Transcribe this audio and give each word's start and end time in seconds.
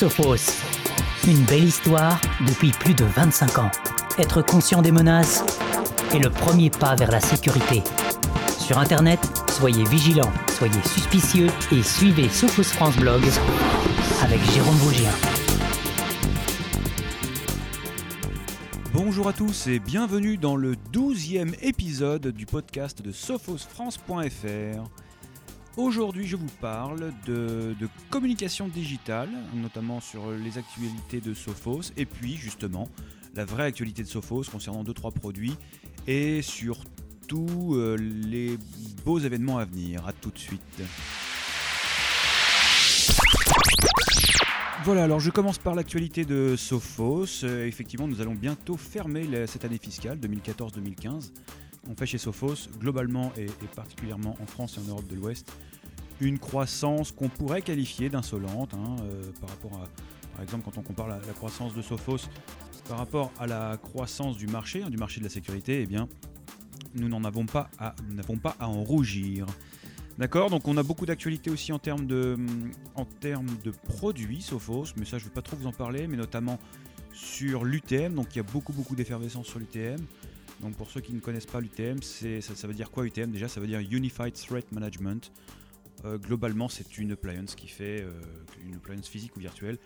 Sophos. 0.00 0.62
Une 1.26 1.44
belle 1.44 1.64
histoire 1.64 2.18
depuis 2.46 2.70
plus 2.70 2.94
de 2.94 3.04
25 3.04 3.58
ans. 3.58 3.70
Être 4.16 4.40
conscient 4.40 4.80
des 4.80 4.92
menaces 4.92 5.44
est 6.14 6.18
le 6.18 6.30
premier 6.30 6.70
pas 6.70 6.94
vers 6.94 7.10
la 7.10 7.20
sécurité. 7.20 7.82
Sur 8.58 8.78
Internet, 8.78 9.20
soyez 9.50 9.84
vigilants, 9.84 10.32
soyez 10.56 10.80
suspicieux 10.84 11.48
et 11.70 11.82
suivez 11.82 12.30
Sophos 12.30 12.62
France 12.62 12.96
Blog 12.96 13.22
avec 14.22 14.40
Jérôme 14.52 14.78
Bougien. 14.78 15.12
Bonjour 18.94 19.28
à 19.28 19.34
tous 19.34 19.66
et 19.66 19.80
bienvenue 19.80 20.38
dans 20.38 20.56
le 20.56 20.76
12e 20.94 21.52
épisode 21.60 22.28
du 22.28 22.46
podcast 22.46 23.02
de 23.02 23.12
sophosfrance.fr. 23.12 25.09
Aujourd'hui, 25.76 26.26
je 26.26 26.34
vous 26.36 26.50
parle 26.60 27.12
de, 27.26 27.76
de, 27.78 27.88
communication 28.10 28.66
digitale, 28.66 29.28
notamment 29.54 30.00
sur 30.00 30.32
les 30.32 30.58
actualités 30.58 31.20
de 31.20 31.32
Sophos, 31.32 31.92
et 31.96 32.06
puis 32.06 32.36
justement 32.36 32.88
la 33.36 33.44
vraie 33.44 33.64
actualité 33.64 34.02
de 34.02 34.08
Sophos 34.08 34.42
concernant 34.50 34.82
2-3 34.82 35.12
produits, 35.12 35.54
et 36.08 36.42
surtout 36.42 37.74
euh, 37.74 37.96
les 37.96 38.58
beaux 39.04 39.20
événements 39.20 39.58
à 39.58 39.64
venir. 39.64 40.06
A 40.08 40.12
tout 40.12 40.30
de 40.30 40.38
suite. 40.38 40.82
Voilà, 44.82 45.04
alors 45.04 45.20
je 45.20 45.30
commence 45.30 45.58
par 45.58 45.76
l'actualité 45.76 46.24
de 46.24 46.56
Sophos. 46.56 47.44
Euh, 47.44 47.66
effectivement, 47.66 48.08
nous 48.08 48.20
allons 48.20 48.34
bientôt 48.34 48.76
fermer 48.76 49.46
cette 49.46 49.64
année 49.64 49.78
fiscale 49.78 50.18
2014-2015. 50.18 51.30
On 51.88 51.96
fait 51.96 52.06
chez 52.06 52.18
Sophos, 52.18 52.68
globalement 52.78 53.32
et, 53.36 53.46
particulièrement 53.74 54.36
en 54.40 54.46
France 54.46 54.76
et 54.76 54.80
en 54.80 54.90
Europe 54.90 55.06
de 55.06 55.16
l'Ouest, 55.16 55.50
une 56.20 56.38
croissance 56.38 57.12
qu'on 57.12 57.28
pourrait 57.28 57.62
qualifier 57.62 58.10
d'insolente 58.10 58.74
hein, 58.74 58.96
euh, 59.02 59.22
par 59.40 59.48
rapport 59.50 59.72
à, 59.74 59.88
par 60.34 60.42
exemple, 60.42 60.64
quand 60.64 60.78
on 60.78 60.82
compare 60.82 61.08
la, 61.08 61.18
la 61.26 61.32
croissance 61.32 61.74
de 61.74 61.82
Sophos 61.82 62.28
par 62.88 62.98
rapport 62.98 63.32
à 63.38 63.46
la 63.46 63.76
croissance 63.76 64.36
du 64.36 64.46
marché, 64.46 64.82
hein, 64.82 64.90
du 64.90 64.96
marché 64.96 65.20
de 65.20 65.24
la 65.24 65.30
sécurité, 65.30 65.82
eh 65.82 65.86
bien, 65.86 66.08
nous 66.94 67.08
n'en 67.08 67.24
avons 67.24 67.46
pas 67.46 67.70
à, 67.78 67.94
nous 68.08 68.14
n'avons 68.14 68.36
pas 68.36 68.56
à 68.58 68.68
en 68.68 68.82
rougir. 68.82 69.46
D'accord, 70.18 70.50
donc 70.50 70.68
on 70.68 70.76
a 70.76 70.82
beaucoup 70.82 71.06
d'actualités 71.06 71.50
aussi 71.50 71.72
en 71.72 71.78
termes 71.78 72.06
de, 72.06 72.36
en 72.94 73.04
termes 73.04 73.56
de 73.64 73.70
produits 73.70 74.42
Sophos, 74.42 74.86
mais 74.96 75.04
ça 75.04 75.18
je 75.18 75.24
ne 75.24 75.28
vais 75.28 75.34
pas 75.34 75.42
trop 75.42 75.56
vous 75.56 75.66
en 75.66 75.72
parler, 75.72 76.06
mais 76.06 76.16
notamment 76.16 76.58
sur 77.12 77.64
l'UTM, 77.64 78.14
donc 78.14 78.34
il 78.34 78.36
y 78.36 78.40
a 78.40 78.44
beaucoup 78.44 78.72
beaucoup 78.72 78.94
d'effervescence 78.94 79.46
sur 79.46 79.58
l'UTM. 79.58 80.00
Donc 80.60 80.76
pour 80.76 80.90
ceux 80.90 81.00
qui 81.00 81.14
ne 81.14 81.20
connaissent 81.20 81.46
pas 81.46 81.60
l'UTM, 81.60 82.02
ça, 82.02 82.40
ça 82.54 82.66
veut 82.66 82.74
dire 82.74 82.90
quoi 82.90 83.06
UTM 83.06 83.30
Déjà 83.30 83.48
ça 83.48 83.60
veut 83.60 83.66
dire 83.66 83.80
Unified 83.80 84.34
Threat 84.34 84.70
Management. 84.72 85.32
Euh, 86.04 86.18
globalement 86.18 86.68
c'est 86.68 86.98
une 86.98 87.12
appliance 87.12 87.54
qui 87.54 87.68
fait, 87.68 88.02
euh, 88.02 88.10
une 88.64 88.74
appliance 88.74 89.08
physique 89.08 89.36
ou 89.36 89.40
virtuelle, 89.40 89.78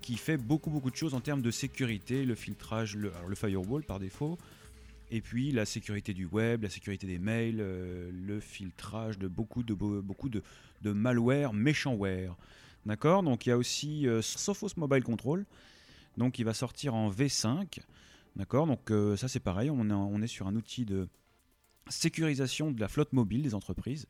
qui 0.00 0.16
fait 0.16 0.36
beaucoup 0.36 0.70
beaucoup 0.70 0.90
de 0.90 0.96
choses 0.96 1.14
en 1.14 1.20
termes 1.20 1.42
de 1.42 1.50
sécurité, 1.50 2.24
le 2.24 2.34
filtrage, 2.34 2.96
le, 2.96 3.12
firewall 3.34 3.82
par 3.84 3.98
défaut, 3.98 4.38
et 5.10 5.20
puis 5.20 5.52
la 5.52 5.64
sécurité 5.64 6.12
du 6.12 6.26
web, 6.26 6.62
la 6.62 6.70
sécurité 6.70 7.06
des 7.06 7.18
mails, 7.18 7.58
euh, 7.60 8.10
le 8.12 8.40
filtrage 8.40 9.18
de 9.18 9.28
beaucoup 9.28 9.62
de, 9.62 9.74
beau- 9.74 10.02
beaucoup 10.02 10.28
de, 10.28 10.42
de 10.82 10.92
malware, 10.92 11.52
méchantware. 11.52 12.36
D'accord? 12.84 13.22
Donc 13.24 13.46
il 13.46 13.48
y 13.48 13.52
a 13.52 13.58
aussi 13.58 14.06
Sophos 14.22 14.70
Mobile 14.76 15.02
Control, 15.02 15.44
donc 16.16 16.38
il 16.38 16.44
va 16.44 16.54
sortir 16.54 16.94
en 16.94 17.10
V5. 17.10 17.80
D'accord 18.36 18.66
Donc 18.66 18.90
euh, 18.90 19.16
ça 19.16 19.28
c'est 19.28 19.40
pareil, 19.40 19.70
on 19.70 19.88
est, 19.88 19.92
on 19.92 20.20
est 20.22 20.26
sur 20.26 20.46
un 20.46 20.54
outil 20.56 20.84
de 20.84 21.08
sécurisation 21.88 22.70
de 22.70 22.80
la 22.80 22.88
flotte 22.88 23.12
mobile 23.12 23.42
des 23.42 23.54
entreprises. 23.54 24.06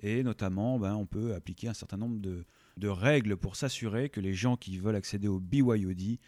Et 0.00 0.22
notamment, 0.22 0.78
ben, 0.78 0.94
on 0.94 1.06
peut 1.06 1.34
appliquer 1.34 1.68
un 1.68 1.74
certain 1.74 1.96
nombre 1.96 2.20
de, 2.20 2.44
de 2.76 2.88
règles 2.88 3.36
pour 3.36 3.56
s'assurer 3.56 4.10
que 4.10 4.20
les 4.20 4.34
gens 4.34 4.56
qui 4.56 4.78
veulent 4.78 4.96
accéder 4.96 5.26
au 5.26 5.40
BYOD, 5.40 6.18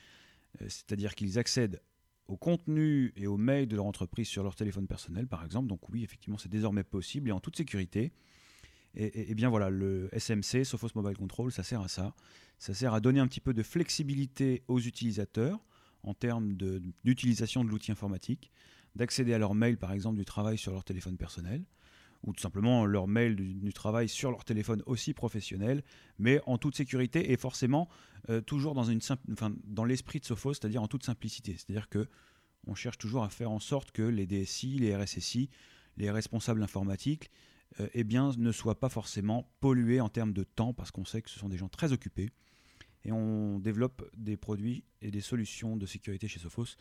euh, 0.63 0.69
c'est-à-dire 0.69 1.15
qu'ils 1.15 1.39
accèdent 1.39 1.83
au 2.29 2.37
contenu 2.37 3.13
et 3.17 3.27
aux 3.27 3.37
mails 3.37 3.69
de 3.69 3.77
leur 3.77 3.87
entreprise 3.87 4.29
sur 4.29 4.43
leur 4.43 4.55
téléphone 4.55 4.87
personnel, 4.87 5.27
par 5.27 5.45
exemple. 5.45 5.69
Donc 5.69 5.89
oui, 5.91 6.03
effectivement, 6.03 6.39
c'est 6.39 6.49
désormais 6.49 6.85
possible 6.85 7.29
et 7.29 7.33
en 7.33 7.41
toute 7.41 7.57
sécurité. 7.57 8.13
Et, 8.95 9.35
bien 9.35 9.49
voilà, 9.49 9.71
le 9.71 10.09
SMC, 10.13 10.65
Sophos 10.65 10.89
Mobile 10.95 11.17
Control, 11.17 11.53
ça 11.53 11.63
sert 11.63 11.83
à 11.83 11.89
ça. 11.89 12.15
Ça 12.59 12.75
sert 12.75 12.95
à 12.95 13.01
donner 13.01 13.21
un 13.21 13.29
petit 13.29 13.41
peu 13.41 13.53
de 13.53 13.63
flexibilité 13.63 14.63
aux 14.67 14.81
utilisateurs 14.81 15.61
en 16.03 16.15
termes 16.15 16.55
d'utilisation 17.05 17.65
de 17.65 17.71
l'outil 17.71 17.93
informatique, 17.93 18.51
d'accéder 18.95 19.35
à 19.35 19.39
leur 19.39 19.55
mail, 19.55 19.79
par 19.79 19.93
exemple, 19.93 20.19
du 20.19 20.25
travail 20.25 20.59
sur 20.59 20.73
leur 20.73 20.85
téléphone 20.85 21.17
personnel, 21.17 21.65
ou 22.25 22.33
tout 22.33 22.41
simplement 22.41 22.85
leur 22.85 23.07
mail 23.07 23.37
du, 23.37 23.73
travail 23.73 24.09
sur 24.09 24.31
leur 24.31 24.45
téléphone 24.45 24.83
aussi 24.87 25.15
professionnel, 25.15 25.83
mais 26.19 26.41
en 26.47 26.59
toute 26.59 26.77
sécurité 26.77 27.33
et 27.33 27.37
forcément 27.37 27.89
euh, 28.29 28.41
toujours 28.41 28.75
dans, 28.75 28.87
enfin, 29.33 29.55
dans 29.65 29.85
l'esprit 29.85 30.19
de 30.19 30.25
Sophos, 30.25 30.55
c'est-à-dire 30.55 30.83
en 30.83 30.89
toute 30.89 31.05
simplicité. 31.05 31.53
C'est-à-dire 31.53 31.89
que 31.89 32.09
on 32.67 32.75
cherche 32.75 32.99
toujours 32.99 33.23
à 33.23 33.31
faire 33.31 33.51
en 33.51 33.61
sorte 33.61 33.93
que 33.93 34.03
les 34.03 34.27
DSI, 34.27 34.79
les 34.79 34.97
RSSI, 34.97 35.49
les 35.97 36.11
responsables 36.11 36.63
informatiques, 36.63 37.31
euh, 37.81 37.89
eh 37.95 38.05
bien, 38.05 38.33
ne 38.37 38.53
soient 38.53 38.81
pas 38.81 38.89
forcément 38.89 39.51
pollués 39.61 40.01
en 40.01 40.09
termes 40.09 40.33
de 40.33 40.45
temps, 40.45 40.73
parce 40.73 40.91
qu'on 40.91 41.05
sait 41.05 41.23
que 41.23 41.31
ce 41.31 41.39
sont 41.39 41.49
des 41.49 41.57
gens 41.59 41.69
très 41.69 41.93
occupés. 41.93 42.31
Et 43.09 43.13
on 43.13 43.59
développe 43.59 44.07
des 44.19 44.37
produits 44.37 44.85
et 45.01 45.11
des 45.11 45.23
solutions 45.23 45.79
de 45.79 45.87
sécurité 45.87 46.29
chez 46.29 46.41
Sophos 46.41 46.77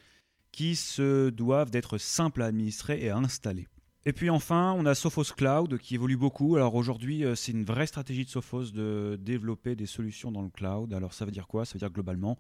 qui 0.52 0.76
se 0.76 1.30
doivent 1.30 1.72
d'être 1.72 1.98
simples 1.98 2.42
à 2.42 2.48
administrer 2.48 3.02
et 3.02 3.10
à 3.10 3.16
installer. 3.16 3.66
Et 4.04 4.12
puis 4.12 4.30
enfin, 4.30 4.74
on 4.78 4.86
a 4.86 4.94
Sophos 4.94 5.34
Cloud 5.38 5.78
qui 5.78 5.96
évolue 5.96 6.18
beaucoup. 6.18 6.58
Alors 6.58 6.76
aujourd'hui, 6.76 7.24
euh, 7.24 7.36
c'est 7.36 7.54
une 7.54 7.64
vraie 7.64 7.88
stratégie 7.88 8.26
de 8.26 8.30
Sophos 8.30 8.72
de 8.72 9.18
développer 9.22 9.78
des 9.78 9.86
solutions 9.86 10.30
dans 10.30 10.42
le 10.42 10.50
cloud. 10.50 10.94
Alors 10.94 11.14
ça 11.14 11.24
veut 11.24 11.32
dire 11.32 11.48
quoi? 11.48 11.64
Ça 11.64 11.76
veut 11.76 11.80
dire 11.80 11.92
globalement 11.92 12.38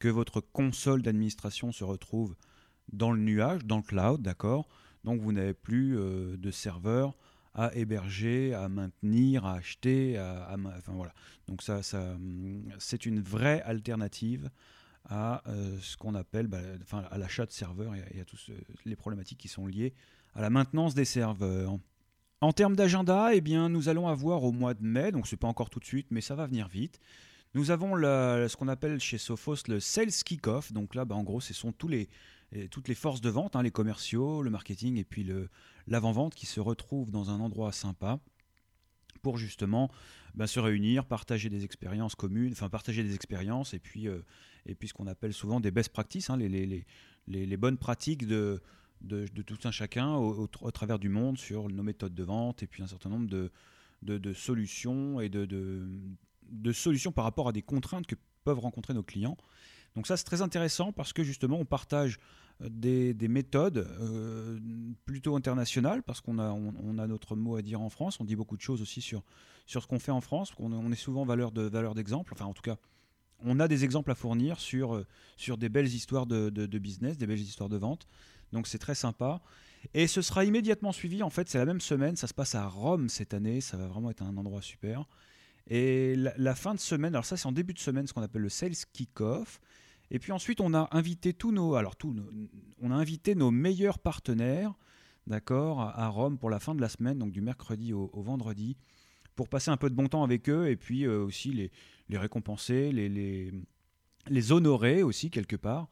que 0.00 0.08
votre 0.08 0.40
console 0.40 1.02
d'administration 1.02 1.70
se 1.70 1.84
retrouve 1.84 2.34
dans 2.92 3.12
le 3.12 3.20
nuage, 3.20 3.64
dans 3.64 3.76
le 3.76 3.84
cloud, 3.84 4.20
d'accord? 4.20 4.68
Donc 5.04 5.20
vous 5.20 5.30
n'avez 5.30 5.54
plus 5.54 5.96
euh, 5.96 6.36
de 6.36 6.50
serveur 6.50 7.16
à 7.60 7.74
héberger, 7.74 8.54
à 8.54 8.68
maintenir, 8.68 9.44
à 9.44 9.54
acheter, 9.54 10.16
à, 10.16 10.56
enfin 10.78 10.92
voilà. 10.92 11.12
Donc 11.48 11.60
ça, 11.62 11.82
ça, 11.82 12.00
hum, 12.12 12.62
c'est 12.78 13.04
une 13.04 13.20
vraie 13.20 13.60
alternative 13.62 14.48
à 15.10 15.42
euh, 15.48 15.76
ce 15.80 15.96
qu'on 15.96 16.14
appelle, 16.14 16.46
bah, 16.46 16.60
enfin 16.82 17.04
à 17.10 17.18
l'achat 17.18 17.46
de 17.46 17.50
serveurs 17.52 17.94
et, 17.94 18.20
à- 18.20 18.24
toutes 18.24 18.50
les 18.84 18.96
problématiques 18.96 19.38
qui 19.38 19.48
sont 19.48 19.66
liées 19.66 19.92
à 20.34 20.40
la 20.40 20.50
maintenance 20.50 20.94
des 20.94 21.04
serveurs. 21.04 21.76
En 22.40 22.52
termes 22.52 22.76
d'agenda, 22.76 23.34
eh 23.34 23.40
bien, 23.40 23.68
nous 23.68 23.88
allons 23.88 24.06
avoir 24.06 24.44
au 24.44 24.52
mois 24.52 24.74
de 24.74 24.84
mai, 24.84 25.10
donc 25.10 25.26
c'est 25.26 25.36
pas 25.36 25.48
encore 25.48 25.70
tout 25.70 25.80
de 25.80 25.84
suite, 25.84 26.06
mais 26.10 26.20
ça 26.20 26.36
va 26.36 26.46
venir 26.46 26.68
vite. 26.68 27.00
Nous 27.54 27.70
avons 27.72 27.96
la- 27.96 28.48
ce 28.48 28.56
qu'on 28.56 28.68
appelle 28.68 29.00
chez 29.00 29.18
Sophos 29.18 29.56
le 29.66 29.80
Sales 29.80 30.12
Kick-Off. 30.12 30.70
Donc 30.72 30.94
là, 30.94 31.04
bah, 31.04 31.16
en 31.16 31.24
gros, 31.24 31.40
ce 31.40 31.54
sont 31.54 31.72
tous 31.72 31.88
les, 31.88 32.08
toutes 32.70 32.88
les 32.88 32.94
forces 32.94 33.20
de 33.20 33.28
vente, 33.28 33.56
hein, 33.56 33.62
les 33.62 33.70
commerciaux, 33.70 34.42
le 34.42 34.50
marketing 34.50 34.96
et 34.96 35.04
puis 35.04 35.26
l'avant-vente 35.86 36.34
qui 36.34 36.46
se 36.46 36.60
retrouvent 36.60 37.10
dans 37.10 37.30
un 37.30 37.40
endroit 37.40 37.72
sympa 37.72 38.20
pour 39.22 39.36
justement 39.36 39.90
bah, 40.34 40.46
se 40.46 40.60
réunir, 40.60 41.04
partager 41.04 41.50
des 41.50 41.64
expériences 41.64 42.14
communes, 42.14 42.52
enfin 42.52 42.68
partager 42.68 43.02
des 43.02 43.14
expériences 43.14 43.74
et 43.74 43.78
puis, 43.78 44.08
euh, 44.08 44.24
et 44.66 44.74
puis 44.74 44.88
ce 44.88 44.94
qu'on 44.94 45.06
appelle 45.06 45.32
souvent 45.32 45.60
des 45.60 45.70
best 45.70 45.90
practices, 45.90 46.30
hein, 46.30 46.36
les, 46.36 47.56
bonnes 47.56 47.76
pratiques 47.76 48.26
de, 48.26 48.62
de, 49.02 49.26
tout 49.42 49.58
un 49.64 49.70
chacun 49.70 50.14
au, 50.14 50.46
travers 50.70 50.98
du 50.98 51.08
monde 51.08 51.38
sur 51.38 51.68
nos 51.68 51.82
méthodes 51.82 52.14
de 52.14 52.24
vente 52.24 52.62
et 52.62 52.66
puis 52.66 52.82
un 52.82 52.86
certain 52.86 53.10
nombre 53.10 53.28
de, 53.28 53.50
de, 54.02 54.18
de 54.18 54.32
solutions 54.32 55.20
et 55.20 55.28
de, 55.28 55.44
de 55.44 56.72
solutions 56.72 57.12
par 57.12 57.24
rapport 57.24 57.48
à 57.48 57.52
des 57.52 57.62
contraintes 57.62 58.06
que 58.06 58.16
peuvent 58.44 58.60
rencontrer 58.60 58.94
nos 58.94 59.02
clients. 59.02 59.36
Donc 59.98 60.06
ça 60.06 60.16
c'est 60.16 60.22
très 60.22 60.42
intéressant 60.42 60.92
parce 60.92 61.12
que 61.12 61.24
justement 61.24 61.58
on 61.58 61.64
partage 61.64 62.20
euh, 62.62 62.68
des, 62.70 63.14
des 63.14 63.26
méthodes 63.26 63.78
euh, 64.00 64.60
plutôt 65.06 65.34
internationales 65.34 66.04
parce 66.04 66.20
qu'on 66.20 66.38
a, 66.38 66.52
on, 66.52 66.98
a 66.98 67.08
notre 67.08 67.34
mot 67.34 67.56
à 67.56 67.62
dire 67.62 67.80
en 67.80 67.90
France, 67.90 68.20
on 68.20 68.24
dit 68.24 68.36
beaucoup 68.36 68.56
de 68.56 68.62
choses 68.62 68.80
aussi 68.80 69.00
sur, 69.00 69.24
sur 69.66 69.82
ce 69.82 69.88
qu'on 69.88 69.98
fait 69.98 70.12
en 70.12 70.20
France, 70.20 70.52
on, 70.60 70.92
est 70.92 70.94
souvent 70.94 71.24
valeur 71.24 71.50
de 71.50 71.62
valeur 71.62 71.96
d'exemple, 71.96 72.32
enfin 72.32 72.44
en 72.44 72.52
tout 72.54 72.62
cas 72.62 72.76
on 73.44 73.58
a 73.58 73.66
des 73.66 73.82
exemples 73.82 74.12
à 74.12 74.14
fournir 74.14 74.60
sur, 74.60 74.94
euh, 74.94 75.04
sur 75.36 75.58
des 75.58 75.68
belles 75.68 75.88
histoires 75.92 76.26
de, 76.26 76.48
de- 76.48 76.66
de 76.66 76.78
business, 76.78 77.18
des 77.18 77.26
belles 77.26 77.40
histoires 77.40 77.68
de 77.68 77.76
vente. 77.76 78.06
Donc 78.52 78.68
c'est 78.68 78.78
très 78.78 78.94
sympa. 78.94 79.40
Et 79.94 80.06
ce 80.06 80.22
sera 80.22 80.44
immédiatement 80.44 80.92
suivi, 80.92 81.24
en 81.24 81.30
fait, 81.30 81.48
c'est 81.48 81.58
la 81.58 81.64
même 81.66 81.80
semaine, 81.80 82.14
ça 82.14 82.28
se 82.28 82.34
passe 82.34 82.54
à 82.54 82.68
Rome 82.68 83.08
cette 83.08 83.34
année, 83.34 83.60
ça 83.60 83.76
va 83.76 83.88
vraiment 83.88 84.10
être 84.10 84.22
un 84.22 84.36
endroit 84.36 84.62
super. 84.62 85.06
Et 85.66 86.14
la, 86.14 86.32
la 86.38 86.54
fin 86.54 86.72
de 86.76 86.80
semaine, 86.80 87.14
alors 87.14 87.24
ça 87.24 87.36
c'est 87.36 87.46
en 87.46 87.52
début 87.52 87.74
de 87.74 87.80
semaine, 87.80 88.06
ce 88.06 88.12
qu'on 88.12 88.22
appelle 88.22 88.42
le 88.42 88.48
Sales 88.48 88.76
Kick-Off. 88.92 89.60
Et 90.10 90.18
puis 90.18 90.32
ensuite, 90.32 90.60
on 90.60 90.74
a 90.74 90.88
invité 90.92 91.32
tous 91.34 91.52
nos, 91.52 91.74
alors 91.74 91.96
tous 91.96 92.14
on 92.80 92.90
a 92.90 92.94
invité 92.94 93.34
nos 93.34 93.50
meilleurs 93.50 93.98
partenaires, 93.98 94.74
d'accord, 95.26 95.80
à 95.80 96.08
Rome 96.08 96.38
pour 96.38 96.50
la 96.50 96.58
fin 96.58 96.74
de 96.74 96.80
la 96.80 96.88
semaine, 96.88 97.18
donc 97.18 97.32
du 97.32 97.40
mercredi 97.40 97.92
au, 97.92 98.10
vendredi, 98.14 98.76
pour 99.36 99.48
passer 99.48 99.70
un 99.70 99.76
peu 99.76 99.90
de 99.90 99.94
bon 99.94 100.08
temps 100.08 100.24
avec 100.24 100.48
eux 100.48 100.68
et 100.68 100.76
puis 100.76 101.04
euh, 101.04 101.22
aussi 101.22 101.52
les, 101.52 102.18
récompenser, 102.18 102.90
les, 102.92 104.52
honorer 104.52 105.02
aussi 105.02 105.30
quelque 105.30 105.56
part. 105.56 105.88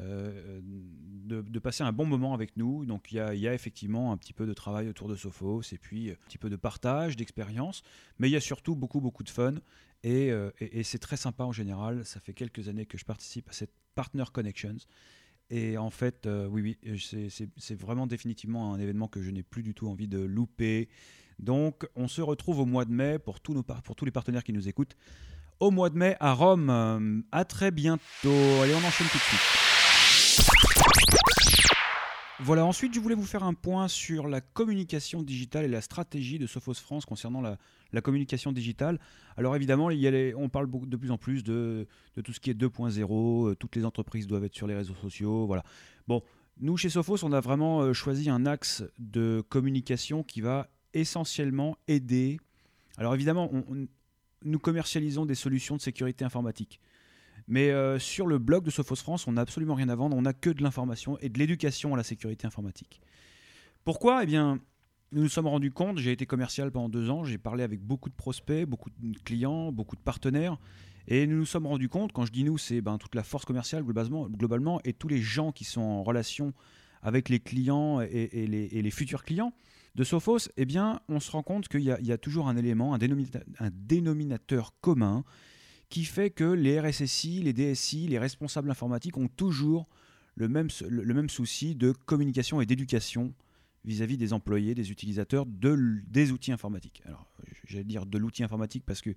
euh, 0.00 0.60
de, 0.62 1.58
passer 1.58 1.84
un 1.84 1.92
bon 1.92 2.06
moment 2.06 2.34
avec 2.34 2.56
nous. 2.56 2.84
Donc 2.86 3.12
il 3.12 3.16
y 3.16 3.38
y 3.38 3.48
a 3.48 3.54
effectivement 3.54 4.12
un 4.12 4.16
petit 4.16 4.32
peu 4.32 4.46
de 4.46 4.54
travail 4.54 4.88
autour 4.88 5.08
de 5.08 5.14
Sophos 5.14 5.62
et 5.72 5.78
puis 5.78 6.10
un 6.10 6.16
petit 6.26 6.38
peu 6.38 6.50
de 6.50 6.56
partage, 6.56 7.16
d'expérience, 7.16 7.82
mais 8.18 8.28
il 8.28 8.32
y 8.32 8.36
a 8.36 8.40
surtout 8.40 8.74
beaucoup 8.74 9.00
beaucoup 9.00 9.22
de 9.22 9.30
fun 9.30 9.54
Et, 10.04 10.32
et 10.60 10.82
c'est 10.82 10.98
très 10.98 11.16
sympa 11.16 11.44
en 11.44 11.52
général. 11.52 12.04
Ça 12.04 12.18
fait 12.18 12.34
quelques 12.34 12.68
années 12.68 12.86
que 12.86 12.98
je 12.98 13.04
participe 13.04 13.48
à 13.48 13.52
cette 13.52 13.72
Partner 13.94 14.24
Connections. 14.32 14.78
Et 15.50 15.78
en 15.78 15.90
fait, 15.90 16.28
oui, 16.50 16.76
oui, 16.84 17.48
c'est 17.56 17.74
vraiment 17.74 18.06
définitivement 18.06 18.74
un 18.74 18.80
événement 18.80 19.06
que 19.06 19.22
je 19.22 19.30
n'ai 19.30 19.42
plus 19.42 19.62
du 19.62 19.74
tout 19.74 19.88
envie 19.88 20.08
de 20.08 20.18
louper. 20.18 20.88
Donc, 21.38 21.86
on 21.96 22.08
se 22.08 22.22
retrouve 22.22 22.60
au 22.60 22.66
mois 22.66 22.84
de 22.84 22.92
mai 22.92 23.18
pour 23.18 23.40
tous, 23.40 23.52
nos, 23.52 23.62
pour 23.62 23.96
tous 23.96 24.04
les 24.04 24.10
partenaires 24.10 24.44
qui 24.44 24.52
nous 24.52 24.68
écoutent. 24.68 24.96
Au 25.60 25.70
mois 25.70 25.90
de 25.90 25.96
mai 25.96 26.16
à 26.20 26.32
Rome. 26.32 26.70
Euh, 26.70 27.20
à 27.32 27.44
très 27.44 27.70
bientôt. 27.70 28.02
Allez, 28.62 28.74
on 28.74 28.86
enchaîne 28.86 29.08
tout 29.08 29.18
de 29.18 29.22
suite. 29.22 30.71
Voilà, 32.44 32.66
ensuite 32.66 32.92
je 32.92 32.98
voulais 32.98 33.14
vous 33.14 33.24
faire 33.24 33.44
un 33.44 33.54
point 33.54 33.86
sur 33.86 34.26
la 34.26 34.40
communication 34.40 35.22
digitale 35.22 35.64
et 35.64 35.68
la 35.68 35.80
stratégie 35.80 36.40
de 36.40 36.48
Sophos 36.48 36.74
France 36.74 37.06
concernant 37.06 37.40
la, 37.40 38.00
communication 38.00 38.50
digitale. 38.50 38.98
Alors 39.36 39.54
évidemment, 39.54 39.90
on 40.36 40.48
parle 40.48 40.68
de 40.68 40.96
plus 40.96 41.12
en 41.12 41.18
plus 41.18 41.44
de, 41.44 41.86
de 42.16 42.20
tout 42.20 42.32
ce 42.32 42.40
qui 42.40 42.50
est 42.50 42.60
2.0, 42.60 43.50
euh, 43.50 43.54
toutes 43.54 43.76
les 43.76 43.84
entreprises 43.84 44.26
doivent 44.26 44.42
être 44.42 44.56
sur 44.56 44.66
les 44.66 44.74
réseaux 44.74 44.96
sociaux, 44.96 45.46
voilà. 45.46 45.62
Bon, 46.08 46.20
nous 46.60 46.76
chez 46.76 46.90
Sophos, 46.90 47.24
on 47.24 47.32
a 47.32 47.40
vraiment 47.40 47.82
euh, 47.82 47.92
choisi 47.92 48.28
un 48.28 48.44
axe 48.44 48.82
de 48.98 49.44
communication 49.48 50.24
qui 50.24 50.40
va 50.40 50.68
essentiellement 50.94 51.76
aider. 51.86 52.40
Alors 52.98 53.14
évidemment, 53.14 53.52
nous 54.44 54.58
commercialisons 54.58 55.26
des 55.26 55.36
solutions 55.36 55.76
de 55.76 55.80
sécurité 55.80 56.24
informatique. 56.24 56.80
Mais 57.48 57.70
euh, 57.70 57.98
sur 57.98 58.26
le 58.26 58.38
blog 58.38 58.64
de 58.64 58.70
Sophos 58.70 58.96
France, 58.96 59.26
on 59.26 59.32
n'a 59.32 59.40
absolument 59.42 59.74
rien 59.74 59.88
à 59.88 59.94
vendre, 59.94 60.16
on 60.16 60.22
n'a 60.22 60.32
que 60.32 60.50
de 60.50 60.62
l'information 60.62 61.18
et 61.18 61.28
de 61.28 61.38
l'éducation 61.38 61.94
à 61.94 61.96
la 61.96 62.02
sécurité 62.02 62.46
informatique. 62.46 63.00
Pourquoi? 63.84 64.22
Eh 64.22 64.26
bien, 64.26 64.60
nous 65.12 65.22
nous 65.22 65.28
sommes 65.28 65.46
rendus 65.46 65.72
compte, 65.72 65.98
j'ai 65.98 66.12
été 66.12 66.24
commercial 66.24 66.70
pendant 66.70 66.88
deux 66.88 67.10
ans, 67.10 67.24
j'ai 67.24 67.38
parlé 67.38 67.62
avec 67.62 67.80
beaucoup 67.80 68.08
de 68.08 68.14
prospects, 68.14 68.64
beaucoup 68.64 68.90
de 68.90 69.18
clients, 69.18 69.72
beaucoup 69.72 69.96
de 69.96 70.00
partenaires, 70.00 70.58
et 71.08 71.26
nous 71.26 71.36
nous 71.36 71.46
sommes 71.46 71.66
rendus 71.66 71.88
compte, 71.88 72.12
quand 72.12 72.24
je 72.24 72.32
dis 72.32 72.44
nous, 72.44 72.58
c'est 72.58 72.80
ben, 72.80 72.96
toute 72.96 73.14
la 73.14 73.22
force 73.22 73.44
commerciale 73.44 73.82
globalement, 73.82 74.28
globalement, 74.28 74.80
et 74.84 74.92
tous 74.92 75.08
les 75.08 75.20
gens 75.20 75.52
qui 75.52 75.64
sont 75.64 75.80
en 75.80 76.02
relation 76.02 76.54
avec 77.02 77.28
les 77.28 77.40
clients 77.40 78.00
et, 78.00 78.46
les, 78.46 78.90
futurs 78.90 79.24
clients 79.24 79.52
de 79.96 80.04
Sophos, 80.04 80.48
eh 80.56 80.64
bien, 80.64 81.00
on 81.08 81.18
se 81.18 81.32
rend 81.32 81.42
compte 81.42 81.68
qu'il 81.68 81.80
y, 81.80 82.12
a 82.12 82.18
toujours 82.18 82.48
un 82.48 82.56
élément, 82.56 82.94
un 82.94 83.70
dénominateur, 83.72 84.72
commun 84.80 85.24
qui 85.92 86.06
fait 86.06 86.30
que 86.30 86.44
les 86.44 86.80
RSSI, 86.80 87.42
les 87.42 87.52
DSI, 87.52 88.08
les 88.08 88.18
responsables 88.18 88.70
informatiques 88.70 89.18
ont 89.18 89.28
toujours 89.28 89.86
le 90.36 90.48
même, 90.48 90.68
le 90.88 91.12
même 91.12 91.28
souci 91.28 91.74
de 91.74 91.92
communication 91.92 92.62
et 92.62 92.66
d'éducation 92.66 93.34
vis-à-vis 93.84 94.16
des 94.16 94.32
employés, 94.32 94.74
des 94.74 94.90
utilisateurs 94.90 95.44
de, 95.44 96.00
des 96.08 96.32
outils 96.32 96.50
informatiques. 96.50 97.02
Alors, 97.04 97.30
j'allais 97.66 97.84
dire 97.84 98.06
de 98.06 98.16
l'outil 98.16 98.42
informatique 98.42 98.84
parce 98.86 99.02
que 99.02 99.10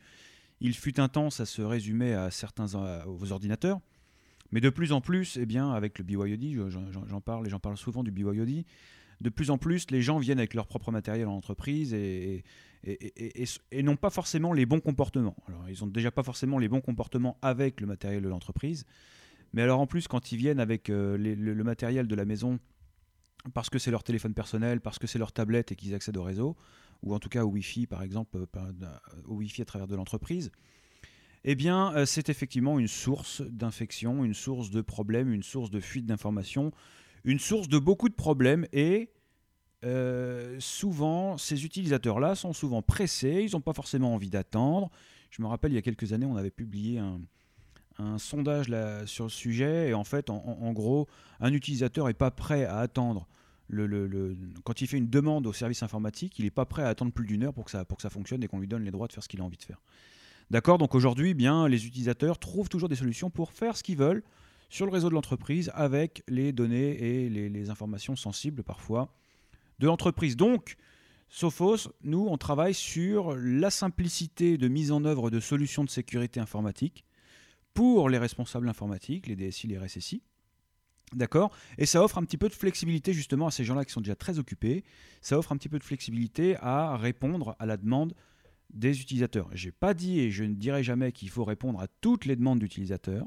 il 0.59 0.73
fut 0.73 0.99
un 0.99 1.07
temps, 1.07 1.29
ça 1.29 1.45
se 1.45 1.61
résumait 1.61 2.13
à 2.13 2.29
certains 2.29 2.67
aux 3.05 3.31
ordinateurs. 3.31 3.79
Mais 4.51 4.59
de 4.59 4.69
plus 4.69 4.91
en 4.91 4.99
plus, 4.99 5.37
eh 5.37 5.45
bien, 5.45 5.71
avec 5.71 5.97
le 5.97 6.03
BYOD, 6.03 6.69
j'en 7.07 7.21
parle 7.21 7.47
et 7.47 7.49
j'en 7.49 7.59
parle 7.59 7.77
souvent 7.77 8.03
du 8.03 8.11
BYOD, 8.11 8.65
de 9.21 9.29
plus 9.29 9.49
en 9.49 9.57
plus, 9.57 9.89
les 9.91 10.01
gens 10.01 10.17
viennent 10.17 10.39
avec 10.39 10.53
leur 10.53 10.67
propre 10.67 10.91
matériel 10.91 11.27
en 11.27 11.35
entreprise 11.35 11.93
et, 11.93 12.43
et, 12.85 13.83
n'ont 13.83 13.95
pas 13.95 14.09
forcément 14.09 14.53
les 14.53 14.65
bons 14.65 14.79
comportements. 14.79 15.35
Alors, 15.47 15.69
ils 15.69 15.79
n'ont 15.81 15.89
déjà 15.89 16.11
pas 16.11 16.23
forcément 16.23 16.59
les 16.59 16.67
bons 16.67 16.81
comportements 16.81 17.37
avec 17.41 17.81
le 17.81 17.87
matériel 17.87 18.23
de 18.23 18.29
l'entreprise. 18.29 18.85
Mais 19.53 19.61
alors, 19.61 19.79
en 19.79 19.87
plus, 19.87 20.07
quand 20.07 20.31
ils 20.31 20.37
viennent 20.37 20.59
avec 20.59 20.89
euh, 20.89 21.17
le, 21.17 21.63
matériel 21.63 22.07
de 22.07 22.15
la 22.15 22.25
maison, 22.25 22.59
parce 23.53 23.69
que 23.69 23.79
c'est 23.79 23.91
leur 23.91 24.03
téléphone 24.03 24.33
personnel, 24.33 24.81
parce 24.81 24.99
que 24.99 25.07
c'est 25.07 25.19
leur 25.19 25.31
tablette 25.31 25.71
et 25.71 25.75
qu'ils 25.75 25.93
accèdent 25.93 26.17
au 26.17 26.23
réseau, 26.23 26.55
ou 27.03 27.13
en 27.13 27.19
tout 27.19 27.29
cas 27.29 27.43
au 27.43 27.49
Wi-Fi, 27.49 27.87
par 27.87 28.03
exemple, 28.03 28.37
euh, 28.37 28.97
au 29.25 29.35
Wi-Fi 29.35 29.61
à 29.61 29.65
travers 29.65 29.87
de 29.87 29.95
l'entreprise, 29.95 30.51
eh 31.43 31.55
bien, 31.55 31.93
euh, 31.95 32.05
c'est 32.05 32.29
effectivement 32.29 32.79
une 32.79 32.87
source 32.87 33.41
d'infection, 33.41 34.25
une 34.25 34.33
source 34.33 34.71
de 34.71 34.81
problèmes, 34.81 35.31
une 35.31 35.43
source 35.43 35.69
de 35.69 35.79
fuite 35.79 36.05
d'informations, 36.05 36.71
une 37.23 37.39
source 37.39 37.67
de 37.67 37.79
beaucoup 37.79 38.09
de 38.09 38.15
problèmes 38.15 38.67
et 38.73 39.09
euh, 39.85 40.57
souvent, 40.59 41.37
ces 41.37 41.65
utilisateurs-là 41.65 42.35
sont 42.35 42.53
souvent 42.53 42.81
pressés, 42.81 43.45
ils 43.47 43.51
n'ont 43.53 43.61
pas 43.61 43.73
forcément 43.73 44.13
envie 44.13 44.29
d'attendre. 44.29 44.89
Je 45.29 45.41
me 45.41 45.47
rappelle, 45.47 45.71
il 45.71 45.75
y 45.75 45.77
a 45.77 45.81
quelques 45.81 46.13
années, 46.13 46.25
on 46.25 46.37
avait 46.37 46.51
publié 46.51 46.99
un, 46.99 47.19
sondage 48.17 48.65
sur 49.05 49.25
le 49.25 49.29
sujet, 49.29 49.89
et 49.89 49.93
en 49.93 50.03
fait, 50.03 50.29
en, 50.29 50.73
gros, 50.73 51.07
un 51.39 51.53
utilisateur 51.53 52.07
n'est 52.07 52.13
pas 52.13 52.31
prêt 52.31 52.65
à 52.65 52.79
attendre. 52.79 53.25
Quand 54.65 54.81
il 54.81 54.87
fait 54.87 54.97
une 54.97 55.09
demande 55.09 55.47
au 55.47 55.53
service 55.53 55.81
informatique, 55.81 56.37
il 56.37 56.43
n'est 56.43 56.51
pas 56.51 56.65
prêt 56.65 56.83
à 56.83 56.89
attendre 56.89 57.13
plus 57.13 57.25
d'une 57.25 57.43
heure 57.43 57.53
pour 57.53 57.63
que, 57.65 57.71
ça, 57.71 57.85
fonctionne 58.09 58.43
et 58.43 58.47
qu'on 58.47 58.59
lui 58.59 58.67
donne 58.67 58.83
les 58.83 58.91
droits 58.91 59.07
de 59.07 59.13
faire 59.13 59.23
ce 59.23 59.29
qu'il 59.29 59.39
a 59.39 59.43
envie 59.43 59.57
de 59.57 59.63
faire. 59.63 59.81
D'accord? 60.51 60.77
Donc 60.77 60.93
aujourd'hui, 60.93 61.33
bien, 61.33 61.67
les 61.67 61.87
utilisateurs 61.87 62.37
trouvent 62.37 62.69
toujours 62.69 62.89
des 62.89 62.95
solutions 62.95 63.29
pour 63.29 63.51
faire 63.51 63.77
ce 63.77 63.83
qu'ils 63.83 63.97
veulent 63.97 64.23
sur 64.69 64.85
le 64.85 64.91
réseau 64.91 65.09
de 65.09 65.13
l'entreprise 65.13 65.71
avec 65.73 66.23
les 66.27 66.51
données 66.51 67.23
et 67.23 67.29
les, 67.29 67.69
informations 67.69 68.15
sensibles 68.15 68.61
parfois 68.63 69.09
de 69.79 69.87
l'entreprise. 69.87 70.35
Donc, 70.35 70.75
Sophos, 71.29 71.89
nous, 72.03 72.27
on 72.29 72.37
travaille 72.37 72.73
sur 72.73 73.35
la 73.35 73.69
simplicité 73.69 74.57
de 74.57 74.67
mise 74.67 74.91
en 74.91 75.03
œuvre 75.05 75.29
de 75.29 75.39
solutions 75.39 75.83
de 75.83 75.89
sécurité 75.89 76.39
informatique 76.39 77.05
pour 77.73 78.09
les 78.09 78.17
responsables 78.17 78.69
informatiques, 78.69 79.27
les 79.27 79.35
DSI, 79.35 79.67
les 79.67 79.77
RSSI. 79.77 80.23
D'accord? 81.13 81.55
Et 81.77 81.85
ça 81.85 82.03
offre 82.03 82.17
un 82.17 82.23
petit 82.23 82.37
peu 82.37 82.49
de 82.49 82.53
flexibilité 82.53 83.13
justement 83.13 83.47
à 83.47 83.51
ces 83.51 83.63
gens-là 83.63 83.85
qui 83.85 83.91
sont 83.91 84.01
déjà 84.01 84.15
très 84.15 84.39
occupés. 84.39 84.83
Ça 85.21 85.37
offre 85.37 85.51
un 85.51 85.57
petit 85.57 85.69
peu 85.69 85.79
de 85.79 85.83
flexibilité 85.83 86.55
à 86.61 86.97
répondre 86.97 87.55
à 87.59 87.65
la 87.65 87.77
demande 87.77 88.13
des 88.73 89.01
utilisateurs. 89.01 89.49
Je 89.53 89.67
n'ai 89.67 89.71
pas 89.71 89.93
dit 89.93 90.19
et 90.19 90.31
je 90.31 90.43
ne 90.43 90.55
dirai 90.55 90.83
jamais 90.83 91.11
qu'il 91.11 91.29
faut 91.29 91.43
répondre 91.43 91.79
à 91.79 91.87
toutes 92.01 92.25
les 92.25 92.35
demandes 92.35 92.59
d'utilisateurs. 92.59 93.25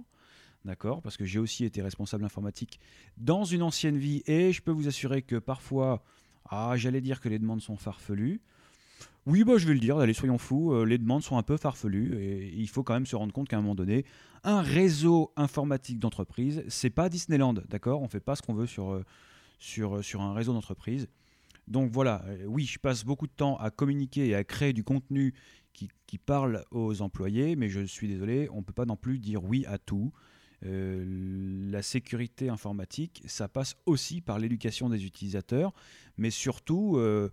D'accord? 0.65 1.03
Parce 1.03 1.17
que 1.17 1.25
j'ai 1.25 1.39
aussi 1.39 1.65
été 1.65 1.81
responsable 1.83 2.25
informatique 2.25 2.81
dans 3.17 3.45
une 3.45 3.63
ancienne 3.63 3.97
vie 3.97 4.23
et 4.27 4.53
je 4.53 4.61
peux 4.61 4.73
vous 4.73 4.89
assurer 4.89 5.23
que 5.23 5.37
parfois, 5.37 6.03
ah, 6.51 6.75
j'allais 6.77 7.01
dire 7.01 7.21
que 7.21 7.29
les 7.29 7.39
demandes 7.39 7.61
sont 7.61 7.77
farfelues. 7.77 8.41
Oui, 9.27 9.45
bah, 9.45 9.59
je 9.59 9.67
vais 9.67 9.75
le 9.75 9.81
dire, 9.81 9.99
allez, 9.99 10.15
soyons 10.15 10.39
fous, 10.39 10.73
euh, 10.73 10.85
les 10.85 10.97
demandes 10.97 11.23
sont 11.23 11.37
un 11.37 11.43
peu 11.43 11.59
farfelues 11.59 12.17
et 12.19 12.55
il 12.57 12.69
faut 12.69 12.83
quand 12.83 12.95
même 12.95 13.07
se 13.07 13.15
rendre 13.15 13.33
compte 13.33 13.49
qu'à 13.49 13.59
un 13.59 13.61
moment 13.61 13.75
donné, 13.75 14.07
un 14.43 14.63
réseau 14.63 15.33
informatique 15.37 15.99
d'entreprise, 15.99 16.65
c'est 16.69 16.91
pas 16.91 17.11
Disneyland, 17.11 17.55
d'accord? 17.69 18.01
On 18.01 18.09
fait 18.09 18.21
pas 18.21 18.37
ce 18.37 18.43
qu'on 18.43 18.55
veut 18.55 18.67
sur, 18.67 18.93
euh, 18.93 20.03
sur 20.03 20.23
un 20.23 20.33
réseau 20.33 20.55
d'entreprise. 20.55 21.09
Donc 21.69 21.91
voilà, 21.93 22.25
euh, 22.27 22.47
oui, 22.47 22.65
je 22.65 22.79
passe 22.79 23.05
beaucoup 23.05 23.27
de 23.27 23.33
temps 23.33 23.57
à 23.59 23.71
communiquer 23.71 24.29
et 24.29 24.35
à 24.35 24.45
créer 24.45 24.73
du 24.73 24.85
contenu 24.85 25.35
qui, 26.07 26.19
parle 26.19 26.65
aux 26.71 27.03
employés, 27.03 27.55
mais 27.55 27.69
je 27.69 27.81
suis 27.81 28.09
désolé, 28.09 28.49
on 28.51 28.59
ne 28.59 28.63
peut 28.63 28.73
pas 28.73 28.87
non 28.87 28.97
plus 28.97 29.19
dire 29.19 29.45
oui 29.45 29.65
à 29.67 29.79
tout. 29.79 30.11
Euh, 31.69 31.73
la 31.73 31.83
sécurité 31.83 32.49
informatique, 32.49 33.23
ça 33.27 33.49
passe 33.49 33.77
aussi 33.87 34.21
par 34.21 34.39
l'éducation 34.39 34.89
des 34.89 35.05
utilisateurs, 35.05 35.73
mais 36.17 36.31
surtout 36.31 36.97
euh, 36.97 37.31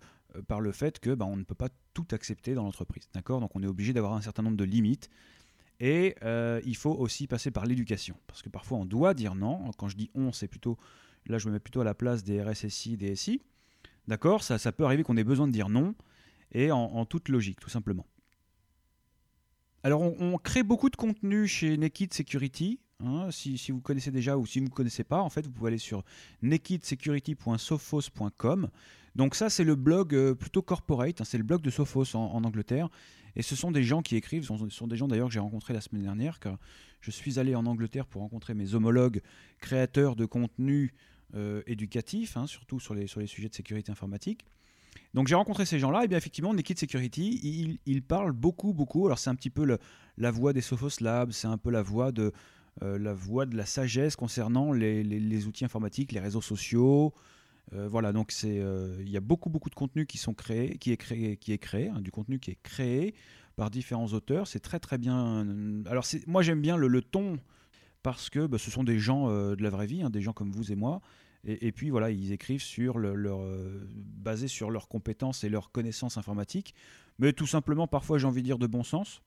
par 0.48 0.60
le 0.60 0.72
fait 0.72 0.98
que 0.98 1.14
bah, 1.14 1.24
on 1.24 1.36
ne 1.36 1.44
peut 1.44 1.54
pas 1.54 1.68
tout 1.94 2.06
accepter 2.12 2.54
dans 2.54 2.64
l'entreprise. 2.64 3.08
D'accord? 3.14 3.40
Donc 3.40 3.54
on 3.54 3.62
est 3.62 3.66
obligé 3.66 3.92
d'avoir 3.92 4.14
un 4.14 4.20
certain 4.20 4.42
nombre 4.42 4.56
de 4.56 4.64
limites. 4.64 5.08
Et 5.78 6.14
il 6.64 6.76
faut 6.76 6.92
aussi 6.92 7.26
passer 7.26 7.50
par 7.50 7.66
l'éducation. 7.66 8.16
Parce 8.26 8.40
que 8.40 8.48
parfois 8.48 8.78
on 8.78 8.86
doit 8.86 9.12
dire 9.12 9.34
non. 9.34 9.70
Quand 9.76 9.88
je 9.88 9.96
dis 9.96 10.10
on, 10.14 10.32
c'est 10.32 10.48
plutôt. 10.48 10.78
Là, 11.26 11.36
je 11.36 11.48
me 11.48 11.52
mets 11.52 11.60
plutôt 11.60 11.82
à 11.82 11.84
la 11.84 11.92
place 11.92 12.24
des 12.24 12.42
RSSI, 12.42 12.96
des 12.96 13.14
SI. 13.14 13.42
D'accord? 14.08 14.42
Ça, 14.42 14.58
ça 14.58 14.72
peut 14.72 14.84
arriver 14.84 15.02
qu'on 15.02 15.16
ait 15.16 15.24
besoin 15.24 15.46
de 15.46 15.52
dire 15.52 15.68
non, 15.68 15.94
et 16.52 16.70
en, 16.70 17.04
toute 17.04 17.28
logique, 17.28 17.60
tout 17.60 17.70
simplement. 17.70 18.06
Alors, 19.82 20.00
on, 20.02 20.38
crée 20.38 20.62
beaucoup 20.62 20.90
de 20.90 20.96
contenu 20.96 21.46
chez 21.46 21.76
Naked 21.76 22.12
Security. 22.12 22.80
Hein, 23.04 23.30
si, 23.30 23.58
vous 23.70 23.82
connaissez 23.82 24.10
déjà 24.10 24.38
ou 24.38 24.46
si 24.46 24.58
vous 24.58 24.64
ne 24.66 24.70
connaissez 24.70 25.04
pas, 25.04 25.20
en 25.20 25.28
fait, 25.28 25.46
vous 25.46 25.52
pouvez 25.52 25.68
aller 25.68 25.76
sur 25.76 26.02
nakedsecurity.sophos.com. 26.40 28.70
Donc 29.14 29.34
ça, 29.34 29.50
c'est 29.50 29.64
le 29.64 29.74
blog 29.74 30.14
euh, 30.14 30.34
plutôt 30.34 30.62
corporate, 30.62 31.20
hein, 31.20 31.24
c'est 31.24 31.36
le 31.36 31.44
blog 31.44 31.60
de 31.60 31.68
Sophos 31.68 32.16
en, 32.16 32.42
Angleterre. 32.42 32.88
Et 33.34 33.42
ce 33.42 33.54
sont 33.54 33.70
des 33.70 33.82
gens 33.82 34.00
qui 34.00 34.16
écrivent, 34.16 34.44
ce 34.44 34.54
sont, 34.70 34.86
des 34.86 34.96
gens 34.96 35.08
d'ailleurs 35.08 35.28
que 35.28 35.34
j'ai 35.34 35.40
rencontrés 35.40 35.74
la 35.74 35.82
semaine 35.82 36.04
dernière, 36.04 36.40
car 36.40 36.56
je 37.02 37.10
suis 37.10 37.38
allé 37.38 37.54
en 37.54 37.66
Angleterre 37.66 38.06
pour 38.06 38.22
rencontrer 38.22 38.54
mes 38.54 38.74
homologues 38.74 39.20
créateurs 39.58 40.16
de 40.16 40.24
contenu 40.24 40.94
euh, 41.34 41.60
éducatif, 41.66 42.38
hein, 42.38 42.46
surtout 42.46 42.80
sur 42.80 42.94
les, 42.94 43.06
sujets 43.06 43.50
de 43.50 43.54
sécurité 43.54 43.92
informatique. 43.92 44.46
Donc 45.12 45.28
j'ai 45.28 45.34
rencontré 45.34 45.66
ces 45.66 45.78
gens-là, 45.78 46.04
et 46.04 46.08
bien 46.08 46.16
effectivement, 46.16 46.54
Naked 46.54 46.78
Security, 46.78 47.40
ils 47.42 47.78
il 47.84 48.02
parlent 48.02 48.32
beaucoup, 48.32 48.72
beaucoup. 48.72 49.04
Alors 49.04 49.18
c'est 49.18 49.28
un 49.28 49.34
petit 49.34 49.50
peu 49.50 49.76
la 50.16 50.30
voix 50.30 50.54
des 50.54 50.62
Sophos 50.62 51.02
Labs, 51.02 51.32
c'est 51.32 51.46
un 51.46 51.58
peu 51.58 51.70
la 51.70 51.82
voix 51.82 52.12
de, 52.12 52.32
la 52.82 53.14
voix 53.14 53.46
de 53.46 53.56
la 53.56 53.64
sagesse 53.66 54.16
concernant 54.16 54.72
les, 54.72 55.02
les, 55.02 55.46
outils 55.46 55.64
informatiques, 55.64 56.12
les 56.12 56.20
réseaux 56.20 56.42
sociaux. 56.42 57.14
Euh, 57.72 57.88
voilà, 57.88 58.12
donc 58.12 58.32
c'est, 58.32 58.62
il 59.00 59.08
y 59.08 59.16
a 59.16 59.20
beaucoup, 59.20 59.50
beaucoup 59.50 59.70
de 59.70 59.74
contenu 59.74 60.06
qui 60.06 60.18
sont 60.18 60.34
créés, 60.34 60.76
qui 60.78 60.92
est 60.92 60.96
créé, 60.96 61.36
qui 61.36 61.52
est 61.52 61.58
créé, 61.58 61.88
hein, 61.88 62.00
du 62.00 62.10
contenu 62.10 62.38
qui 62.38 62.50
est 62.50 62.58
créé 62.62 63.14
par 63.56 63.70
différents 63.70 64.12
auteurs. 64.12 64.46
C'est 64.46 64.60
très, 64.60 64.78
très 64.78 64.98
bien. 64.98 65.46
Alors 65.86 66.06
moi 66.26 66.42
j'aime 66.42 66.60
bien 66.60 66.76
le, 66.76 67.02
ton 67.02 67.38
parce 68.02 68.30
que 68.30 68.46
bah, 68.46 68.58
ce 68.58 68.70
sont 68.70 68.84
des 68.84 68.98
gens 68.98 69.28
euh, 69.30 69.56
de 69.56 69.62
la 69.62 69.70
vraie 69.70 69.86
vie, 69.86 70.02
hein, 70.02 70.10
des 70.10 70.20
gens 70.20 70.32
comme 70.32 70.52
vous 70.52 70.70
et 70.70 70.76
moi. 70.76 71.00
Et, 71.48 71.70
puis 71.70 71.90
voilà, 71.90 72.10
ils 72.10 72.32
écrivent 72.32 72.62
sur 72.62 72.98
leur, 72.98 73.40
euh, 73.40 73.88
basé 73.94 74.48
sur 74.48 74.68
leurs 74.68 74.88
compétences 74.88 75.44
et 75.44 75.48
leurs 75.48 75.70
connaissances 75.70 76.18
informatiques, 76.18 76.74
mais 77.20 77.32
tout 77.32 77.46
simplement 77.46 77.86
parfois 77.86 78.18
j'ai 78.18 78.26
envie 78.26 78.42
de 78.42 78.46
dire 78.46 78.58
de 78.58 78.66
bon 78.66 78.82
sens. 78.82 79.22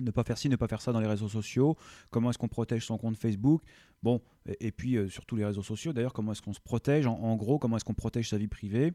Ne 0.00 0.10
pas 0.10 0.24
faire 0.24 0.38
ci, 0.38 0.48
ne 0.48 0.56
pas 0.56 0.68
faire 0.68 0.80
ça 0.80 0.92
dans 0.92 1.00
les 1.00 1.06
réseaux 1.06 1.28
sociaux, 1.28 1.76
comment 2.10 2.30
est-ce 2.30 2.38
qu'on 2.38 2.48
protège 2.48 2.86
son 2.86 2.98
compte 2.98 3.16
Facebook, 3.16 3.62
bon, 4.02 4.20
et, 4.60 4.72
puis 4.72 4.96
euh, 4.96 5.08
sur 5.08 5.26
tous 5.26 5.36
les 5.36 5.44
réseaux 5.44 5.62
sociaux 5.62 5.92
d'ailleurs, 5.92 6.12
comment 6.12 6.32
est-ce 6.32 6.42
qu'on 6.42 6.52
se 6.52 6.60
protège, 6.60 7.06
en, 7.06 7.36
gros, 7.36 7.58
comment 7.58 7.76
est-ce 7.76 7.84
qu'on 7.84 7.94
protège 7.94 8.28
sa 8.28 8.38
vie 8.38 8.48
privée? 8.48 8.92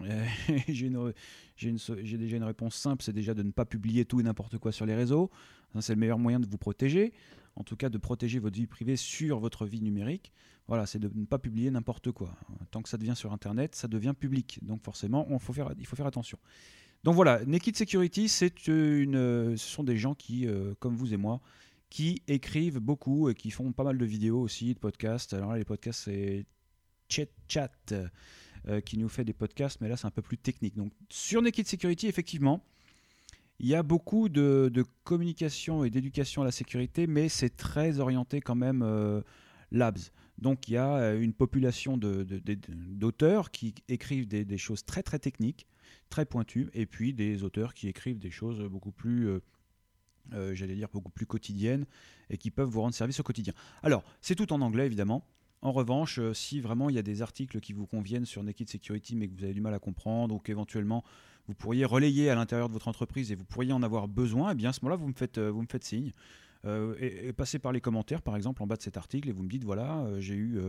j'ai 0.68 0.88
déjà 0.88 2.36
une 2.36 2.44
réponse 2.44 2.74
simple, 2.74 3.02
c'est 3.02 3.12
déjà 3.12 3.34
de 3.34 3.42
ne 3.42 3.50
pas 3.50 3.66
publier 3.66 4.06
tout 4.06 4.20
et 4.20 4.22
n'importe 4.22 4.56
quoi 4.56 4.72
sur 4.72 4.86
les 4.86 4.94
réseaux. 4.94 5.30
C'est 5.80 5.94
le 5.94 6.00
meilleur 6.00 6.18
moyen 6.18 6.40
de 6.40 6.46
vous 6.46 6.56
protéger, 6.56 7.12
en 7.54 7.64
tout 7.64 7.76
cas 7.76 7.90
de 7.90 7.98
protéger 7.98 8.38
votre 8.38 8.56
vie 8.56 8.66
privée 8.66 8.96
sur 8.96 9.38
votre 9.38 9.66
vie 9.66 9.82
numérique. 9.82 10.32
Voilà, 10.68 10.86
c'est 10.86 11.00
de 11.00 11.10
ne 11.12 11.26
pas 11.26 11.38
publier 11.38 11.70
n'importe 11.70 12.12
quoi. 12.12 12.34
Tant 12.70 12.80
que 12.80 12.88
ça 12.88 12.96
devient 12.96 13.16
sur 13.16 13.32
Internet, 13.32 13.74
ça 13.74 13.88
devient 13.88 14.14
public. 14.18 14.60
Donc 14.62 14.82
forcément, 14.82 15.26
il 15.28 15.38
faut 15.86 15.96
faire 15.96 16.06
attention. 16.06 16.38
Donc 17.02 17.14
voilà, 17.14 17.44
Naked 17.46 17.76
Security, 17.76 18.28
c'est 18.28 18.66
une, 18.66 19.56
ce 19.56 19.68
sont 19.68 19.84
des 19.84 19.96
gens 19.96 20.14
qui, 20.14 20.46
euh, 20.46 20.74
comme 20.80 20.94
vous 20.94 21.14
et 21.14 21.16
moi, 21.16 21.40
qui 21.88 22.22
écrivent 22.28 22.78
beaucoup 22.78 23.30
et 23.30 23.34
qui 23.34 23.50
font 23.50 23.72
pas 23.72 23.84
mal 23.84 23.96
de 23.96 24.04
vidéos 24.04 24.40
aussi, 24.40 24.74
de 24.74 24.78
podcasts. 24.78 25.32
Alors 25.32 25.52
là, 25.52 25.58
les 25.58 25.64
podcasts, 25.64 26.04
c'est 26.04 26.44
Chat 27.08 27.28
Chat 27.48 27.94
euh, 28.68 28.80
qui 28.82 28.98
nous 28.98 29.08
fait 29.08 29.24
des 29.24 29.32
podcasts, 29.32 29.80
mais 29.80 29.88
là, 29.88 29.96
c'est 29.96 30.06
un 30.06 30.10
peu 30.10 30.22
plus 30.22 30.36
technique. 30.36 30.76
Donc 30.76 30.92
sur 31.08 31.40
Naked 31.40 31.66
Security, 31.66 32.06
effectivement, 32.06 32.62
il 33.58 33.66
y 33.66 33.74
a 33.74 33.82
beaucoup 33.82 34.28
de, 34.28 34.84
communication 35.04 35.84
et 35.84 35.90
d'éducation 35.90 36.42
à 36.42 36.44
la 36.44 36.52
sécurité, 36.52 37.06
mais 37.06 37.30
c'est 37.30 37.56
très 37.56 37.98
orienté 37.98 38.42
quand 38.42 38.54
même 38.54 38.82
euh, 38.82 39.22
labs. 39.70 39.98
Donc 40.36 40.68
il 40.68 40.74
y 40.74 40.76
a 40.76 41.14
une 41.14 41.32
population 41.32 41.98
d'auteurs 41.98 43.50
qui 43.50 43.74
écrivent 43.88 44.28
des, 44.28 44.58
choses 44.58 44.84
très 44.84 45.02
très 45.02 45.18
techniques 45.18 45.66
très 46.08 46.24
pointu 46.24 46.68
et 46.74 46.86
puis 46.86 47.12
des 47.12 47.42
auteurs 47.42 47.74
qui 47.74 47.88
écrivent 47.88 48.18
des 48.18 48.30
choses 48.30 48.60
beaucoup 48.62 48.92
plus, 48.92 49.28
euh, 49.28 49.40
euh, 50.32 50.54
j'allais 50.54 50.74
dire, 50.74 50.88
beaucoup 50.92 51.10
plus 51.10 51.26
quotidiennes, 51.26 51.86
et 52.28 52.36
qui 52.36 52.50
peuvent 52.50 52.68
vous 52.68 52.80
rendre 52.80 52.94
service 52.94 53.20
au 53.20 53.22
quotidien. 53.22 53.52
Alors, 53.82 54.04
c'est 54.20 54.34
tout 54.34 54.52
en 54.52 54.60
anglais, 54.60 54.86
évidemment. 54.86 55.24
En 55.62 55.72
revanche, 55.72 56.18
euh, 56.18 56.32
si 56.32 56.60
vraiment 56.60 56.88
il 56.88 56.96
y 56.96 56.98
a 56.98 57.02
des 57.02 57.20
articles 57.22 57.60
qui 57.60 57.72
vous 57.72 57.86
conviennent 57.86 58.24
sur 58.24 58.42
Naked 58.42 58.68
Security, 58.68 59.14
mais 59.14 59.28
que 59.28 59.36
vous 59.36 59.44
avez 59.44 59.54
du 59.54 59.60
mal 59.60 59.74
à 59.74 59.78
comprendre, 59.78 60.34
ou 60.34 60.38
qu'éventuellement 60.38 61.04
vous 61.46 61.54
pourriez 61.54 61.84
relayer 61.84 62.30
à 62.30 62.34
l'intérieur 62.34 62.68
de 62.68 62.72
votre 62.72 62.88
entreprise 62.88 63.32
et 63.32 63.34
vous 63.34 63.44
pourriez 63.44 63.72
en 63.72 63.82
avoir 63.82 64.08
besoin, 64.08 64.52
eh 64.52 64.54
bien 64.54 64.70
à 64.70 64.72
ce 64.72 64.80
moment-là, 64.82 64.96
vous 64.96 65.08
me 65.08 65.14
faites, 65.14 65.38
vous 65.38 65.62
me 65.62 65.66
faites 65.66 65.84
signe. 65.84 66.12
et, 66.64 67.32
passez 67.32 67.58
par 67.58 67.72
les 67.72 67.80
commentaires, 67.80 68.22
par 68.22 68.36
exemple, 68.36 68.62
en 68.62 68.66
bas 68.66 68.76
de 68.76 68.82
cet 68.82 68.96
article, 68.96 69.28
et 69.28 69.32
vous 69.32 69.42
me 69.42 69.48
dites 69.48 69.64
voilà, 69.64 70.06
j'ai 70.20 70.34
eu 70.34 70.60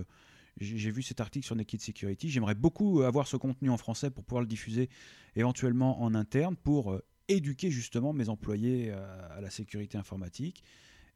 j'ai 0.57 0.91
vu 0.91 1.01
cet 1.01 1.21
article 1.21 1.45
sur 1.45 1.55
Naked 1.55 1.81
Security. 1.81 2.29
J'aimerais 2.29 2.55
beaucoup 2.55 3.01
avoir 3.01 3.27
ce 3.27 3.37
contenu 3.37 3.69
en 3.69 3.77
français 3.77 4.09
pour 4.11 4.23
pouvoir 4.23 4.41
le 4.41 4.47
diffuser 4.47 4.89
éventuellement 5.35 6.01
en 6.01 6.13
interne 6.13 6.55
pour 6.55 6.91
euh, 6.91 7.03
éduquer 7.27 7.71
justement 7.71 8.13
mes 8.13 8.29
employés 8.29 8.91
à, 8.91 9.39
la 9.41 9.49
sécurité 9.49 9.97
informatique 9.97 10.63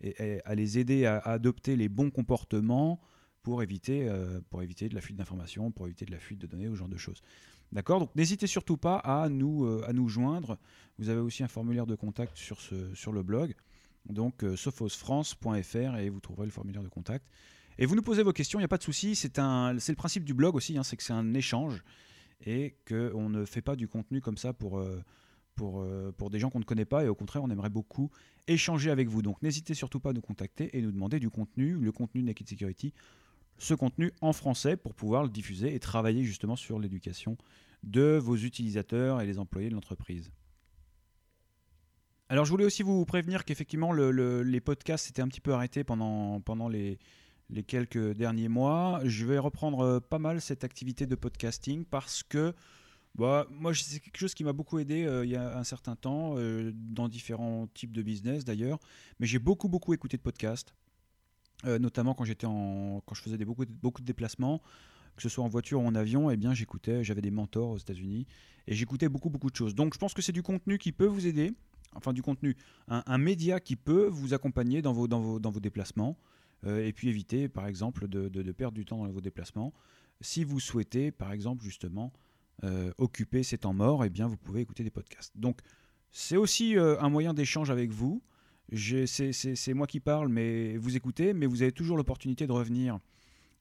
et, 0.02 0.42
à 0.46 0.56
les 0.56 0.80
aider 0.80 1.06
à, 1.06 1.18
adopter 1.20 1.76
les 1.76 1.90
bons 1.90 2.12
comportements 2.12 3.00
pour 3.44 3.62
éviter, 3.62 4.08
euh, 4.08 4.40
pour 4.50 4.64
éviter 4.64 4.90
de 4.90 4.96
la 4.96 5.02
fuite 5.02 5.18
d'informations, 5.18 5.72
pour 5.72 5.86
éviter 5.86 6.06
de 6.06 6.12
la 6.12 6.20
fuite 6.20 6.40
de 6.40 6.48
données, 6.48 6.68
ce 6.68 6.76
genre 6.76 6.88
de 6.88 6.98
choses. 6.98 7.22
D'accord? 7.72 8.00
Donc 8.00 8.16
n'hésitez 8.16 8.48
surtout 8.48 8.78
pas 8.78 8.98
à 8.98 9.28
nous, 9.30 9.66
euh, 9.66 9.84
à 9.88 9.94
nous 9.94 10.08
joindre. 10.08 10.58
Vous 10.98 11.10
avez 11.10 11.20
aussi 11.20 11.44
un 11.44 11.48
formulaire 11.48 11.86
de 11.86 11.96
contact 11.96 12.38
sur, 12.38 12.62
ce, 12.62 12.94
sur 12.96 13.12
le 13.12 13.22
blog. 13.22 13.54
Donc 14.08 14.46
sophosfrance.fr 14.56 15.98
et 15.98 16.10
vous 16.10 16.20
trouverez 16.20 16.46
le 16.46 16.52
formulaire 16.52 16.84
de 16.84 16.90
contact. 16.90 17.26
Et 17.78 17.86
vous 17.86 17.96
nous 17.96 18.02
posez 18.02 18.24
vos 18.24 18.34
questions, 18.34 18.60
il 18.60 18.62
n'y 18.62 18.66
a 18.66 18.70
pas 18.70 18.78
de 18.78 18.84
souci. 18.84 19.16
C'est 19.16 19.38
le 19.38 19.96
principe 19.96 20.24
du 20.24 20.34
blog 20.34 20.56
aussi, 20.56 20.78
hein, 20.78 20.84
c'est 20.84 20.96
que 20.96 21.04
c'est 21.04 21.14
un 21.14 21.34
échange 21.34 21.84
et 22.46 22.76
qu'on 22.88 23.30
ne 23.30 23.46
fait 23.46 23.62
pas 23.62 23.76
du 23.76 23.88
contenu 23.88 24.22
comme 24.22 24.38
ça 24.38 24.54
pour, 24.54 24.78
euh, 24.78 25.02
pour, 25.56 25.82
euh, 25.82 26.12
pour 26.12 26.30
des 26.30 26.40
gens 26.40 26.50
qu'on 26.50 26.60
ne 26.60 26.66
connaît 26.66 26.86
pas. 26.86 27.04
Et 27.04 27.08
au 27.08 27.16
contraire, 27.16 27.44
on 27.44 27.50
aimerait 27.50 27.70
beaucoup 27.70 28.12
échanger 28.48 28.92
avec 28.92 29.10
vous. 29.10 29.22
Donc 29.22 29.42
n'hésitez 29.42 29.74
surtout 29.74 30.00
pas 30.00 30.12
à 30.12 30.14
nous 30.14 30.22
contacter 30.22 30.78
et 30.78 30.82
nous 30.82 30.92
demander 30.92 31.20
du 31.20 31.30
contenu, 31.30 31.74
le 31.74 31.92
contenu 31.92 32.24
Naked 32.24 32.48
Security, 32.48 32.94
ce 33.58 33.74
contenu 33.74 34.12
en 34.22 34.34
français 34.34 34.78
pour 34.78 34.94
pouvoir 34.94 35.24
le 35.24 35.30
diffuser 35.30 35.74
et 35.74 35.80
travailler 35.80 36.24
justement 36.24 36.56
sur 36.56 36.80
l'éducation 36.80 37.38
de 37.84 38.18
vos 38.18 38.36
utilisateurs 38.36 39.22
et 39.22 39.26
les 39.26 39.40
employés 39.40 39.70
de 39.70 39.76
l'entreprise. 39.76 40.32
Alors 42.28 42.44
je 42.46 42.50
voulais 42.50 42.66
aussi 42.66 42.82
vous 42.82 43.06
prévenir 43.06 43.46
qu'effectivement 43.46 43.94
les 43.94 44.60
podcasts 44.60 45.06
s'étaient 45.06 45.22
un 45.22 45.28
petit 45.28 45.42
peu 45.42 45.54
arrêtés 45.54 45.84
pendant, 45.84 46.42
pendant 46.42 46.68
les, 46.68 46.98
les 47.50 47.64
quelques 47.64 48.14
derniers 48.14 48.48
mois. 48.50 49.02
Je 49.04 49.26
vais 49.26 49.38
reprendre 49.38 49.82
euh, 49.82 50.00
pas 50.00 50.20
mal 50.20 50.42
cette 50.42 50.64
activité 50.64 51.06
de 51.06 51.16
podcasting 51.16 51.86
parce 51.86 52.24
que 52.24 52.54
bah, 53.16 53.48
moi, 53.50 53.74
c'est 53.74 54.00
quelque 54.00 54.18
chose 54.18 54.34
qui 54.34 54.44
m'a 54.44 54.54
beaucoup 54.54 54.80
aidé 54.80 55.06
euh, 55.06 55.26
il 55.26 55.32
y 55.32 55.36
a 55.36 55.58
un 55.58 55.64
certain 55.64 55.96
temps, 55.96 56.36
euh, 56.38 56.72
dans 56.74 57.08
différents 57.08 57.68
types 57.74 57.94
de 57.94 58.02
business 58.02 58.44
d'ailleurs. 58.44 58.80
Mais 59.20 59.28
j'ai 59.28 59.40
beaucoup, 59.40 59.70
beaucoup 59.70 59.94
écouté 59.94 60.18
de 60.18 60.22
podcasts, 60.22 60.76
notamment 61.64 62.14
quand, 62.14 62.26
en, 62.44 63.02
quand 63.06 63.16
je 63.16 63.22
faisais 63.22 63.38
des, 63.38 63.46
beaucoup, 63.46 63.66
beaucoup 63.66 64.02
de 64.02 64.06
déplacements, 64.06 64.62
que 65.16 65.22
ce 65.22 65.30
soit 65.30 65.44
en 65.44 65.48
voiture 65.48 65.82
ou 65.82 65.88
en 65.88 65.96
avion, 65.96 66.30
eh 66.30 66.38
bien, 66.38 66.54
j'écoutais, 66.54 67.04
j'avais 67.04 67.22
des 67.22 67.32
mentors 67.32 67.70
aux 67.70 67.78
États-Unis 67.78 68.28
et 68.68 68.76
j'écoutais 68.76 69.10
beaucoup, 69.10 69.30
beaucoup 69.30 69.50
de 69.50 69.56
choses. 69.56 69.74
Donc, 69.74 69.94
je 69.94 70.00
pense 70.00 70.14
que 70.14 70.22
c'est 70.22 70.34
du 70.34 70.44
contenu 70.44 70.78
qui 70.78 70.92
peut 70.92 71.06
vous 71.06 71.26
aider, 71.26 71.54
enfin, 71.94 72.14
du 72.14 72.22
contenu, 72.22 72.56
un, 72.88 73.18
média 73.18 73.60
qui 73.60 73.76
peut 73.76 74.08
vous 74.08 74.34
accompagner 74.34 74.82
dans 74.82 74.94
vos, 74.94 75.08
dans 75.08 75.22
vos, 75.22 75.40
dans 75.40 75.52
vos 75.52 75.60
déplacements. 75.60 76.18
Euh, 76.66 76.86
et 76.86 76.94
puis 76.94 77.10
éviter 77.10 77.48
par 77.48 77.68
exemple 77.68 78.08
de, 78.08 78.52
perdre 78.52 78.76
du 78.76 78.86
temps 78.86 78.98
dans 78.98 79.12
vos 79.12 79.22
déplacements. 79.22 79.74
Si 80.22 80.44
vous 80.44 80.60
souhaitez 80.60 81.12
par 81.12 81.32
exemple 81.32 81.64
justement 81.64 82.14
euh, 82.64 82.92
occuper 82.98 83.44
ces 83.44 83.58
temps 83.60 83.74
morts, 83.74 84.06
eh 84.06 84.10
bien 84.10 84.28
vous 84.28 84.38
pouvez 84.38 84.62
écouter 84.62 84.84
des 84.84 84.92
podcasts. 84.92 85.34
Donc 85.36 85.60
c'est 86.12 86.38
aussi 86.38 86.78
euh, 86.78 87.00
un 87.00 87.10
moyen 87.10 87.34
d'échange 87.34 87.70
avec 87.70 87.92
vous. 87.92 88.24
C'est 88.74 89.74
moi 89.76 89.86
qui 89.86 90.00
parle, 90.00 90.30
mais 90.30 90.76
vous 90.78 90.96
écoutez, 90.96 91.34
mais 91.34 91.46
vous 91.46 91.62
avez 91.62 91.72
toujours 91.72 91.98
l'opportunité 91.98 92.48
de 92.48 92.52
revenir 92.52 93.00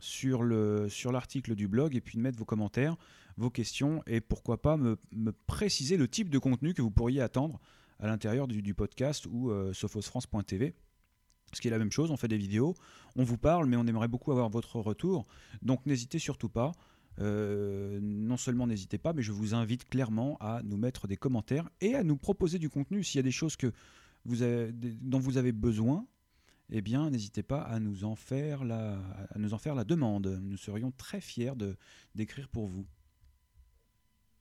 sur 0.01 0.43
l'article 0.43 1.55
du 1.55 1.69
blog 1.69 1.95
et 1.95 2.01
puis 2.01 2.17
de 2.17 2.23
mettre 2.23 2.39
vos 2.39 2.47
commentaires, 2.47 2.97
vos 3.37 3.51
questions 3.51 4.03
et 4.07 4.23
pourquoi 4.23 4.63
pas 4.63 4.79
me, 4.79 4.97
préciser 5.47 5.99
le 5.99 6.09
type 6.09 6.31
de 6.31 6.39
contenu 6.39 6.73
que 6.73 6.81
vous 6.81 6.91
pourriez 6.91 7.21
attendre 7.21 7.61
à 8.01 8.07
l'intérieur 8.07 8.49
du, 8.49 8.75
podcast 8.75 9.27
ou 9.27 9.53
sophosfrance.tv 9.75 10.75
ce 11.55 11.61
qui 11.61 11.69
est 11.69 11.71
la 11.71 11.79
même 11.79 11.93
chose, 11.93 12.11
on 12.11 12.17
fait 12.17 12.29
des 12.29 12.39
vidéos, 12.39 12.75
on 13.17 13.25
vous 13.25 13.39
parle, 13.39 13.67
mais 13.67 13.77
on 13.77 13.87
aimerait 13.87 14.09
beaucoup 14.09 14.33
avoir 14.33 14.49
votre 14.49 14.81
retour. 14.81 15.27
Donc 15.63 15.85
n'hésitez 15.87 16.19
surtout 16.19 16.49
pas. 16.49 16.73
Euh, 17.21 18.01
non 18.03 18.37
seulement 18.37 18.67
n'hésitez 18.67 18.99
pas, 18.99 19.13
mais 19.13 19.23
je 19.23 19.33
vous 19.33 19.55
invite 19.55 19.89
clairement 19.89 20.37
à 20.41 20.63
nous 20.65 20.77
mettre 20.77 21.07
des 21.07 21.17
commentaires 21.17 21.69
et 21.81 21.95
à 21.95 22.03
nous 22.03 22.17
proposer 22.17 22.59
du 22.59 22.69
contenu. 22.69 23.05
S'il 23.05 23.19
y 23.19 23.21
a 23.21 23.23
des 23.23 23.31
choses 23.31 23.57
que 23.57 23.73
vous 24.25 24.43
avez, 24.43 24.73
dont 24.73 25.21
vous 25.21 25.37
avez 25.37 25.53
besoin, 25.53 26.07
eh 26.71 26.81
bien, 26.81 27.11
n'hésitez 27.11 27.43
pas 27.43 27.61
à 27.61 27.79
nous, 27.79 28.05
en 28.05 28.17
faire 28.17 28.65
la, 28.65 28.99
à 29.31 29.39
nous 29.39 29.55
en 29.55 29.59
faire 29.59 29.75
la 29.75 29.85
demande. 29.85 30.41
Nous 30.43 30.57
serions 30.57 30.91
très 30.93 31.21
fiers 31.21 31.53
d'écrire 32.15 32.49
pour 32.49 32.67
vous. 32.67 32.87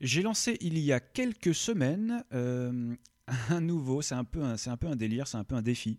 J'ai 0.01 0.21
lancé 0.21 0.57
il 0.61 0.77
y 0.79 0.91
a 0.91 0.99
quelques 0.99 1.53
semaines 1.53 2.23
euh, 2.33 2.95
un 3.49 3.61
nouveau, 3.61 4.01
c'est 4.01 4.15
un, 4.15 4.23
peu 4.23 4.43
un, 4.43 4.55
un 4.65 4.77
peu 4.77 4.87
un 4.87 4.95
délire, 4.95 5.27
c'est 5.27 5.37
un 5.37 5.43
peu 5.43 5.55
un 5.55 5.61
défi. 5.61 5.97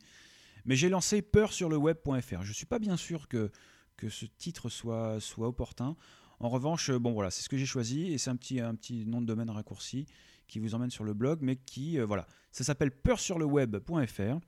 Mais 0.65 0.77
j'ai 0.77 0.89
lancé 0.89 1.23
peur 1.23 1.53
sur 1.53 1.69
le 1.69 1.77
web.fr. 1.77 2.43
Je 2.43 2.49
ne 2.49 2.55
suis 2.55 2.67
pas 2.67 2.79
bien 2.79 2.97
sûr 2.97 3.29
que, 3.29 3.51
que 3.97 4.09
ce 4.09 4.27
titre 4.27 4.69
soit, 4.69 5.21
soit 5.21 5.49
opportun. 5.49 5.97
En 6.41 6.49
revanche, 6.49 6.91
bon 6.91 7.13
voilà, 7.13 7.31
c'est 7.31 7.43
ce 7.43 7.49
que 7.49 7.57
j'ai 7.57 7.67
choisi 7.67 8.13
et 8.13 8.19
c'est 8.19 8.31
un 8.31 8.37
petit, 8.37 8.61
un 8.61 8.75
petit 8.75 9.07
nom 9.07 9.21
de 9.21 9.27
domaine 9.27 9.51
raccourci 9.51 10.07
qui 10.49 10.59
vous 10.59 10.75
emmène 10.75 10.91
sur 10.91 11.05
le 11.05 11.15
blog, 11.15 11.39
mais 11.43 11.57
qui, 11.57 11.99
euh, 11.99 12.05
voilà, 12.05 12.27
ça 12.51 12.65
s'appelle 12.65 12.91
peur 12.91 13.19
sur 13.19 13.39
le 13.39 13.45
web.fr 13.45 14.39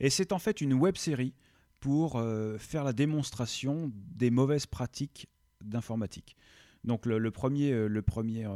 et 0.00 0.10
c'est 0.10 0.32
en 0.32 0.38
fait 0.38 0.60
une 0.60 0.74
web 0.74 0.96
série 0.96 1.34
pour 1.80 2.16
euh, 2.16 2.58
faire 2.58 2.84
la 2.84 2.92
démonstration 2.92 3.90
des 3.94 4.30
mauvaises 4.30 4.66
pratiques 4.66 5.28
d'informatique. 5.62 6.36
Donc 6.84 7.06
le, 7.06 7.30
premier, 7.30 7.72
euh, 7.72 7.88
le, 7.88 8.02
premier, 8.02 8.46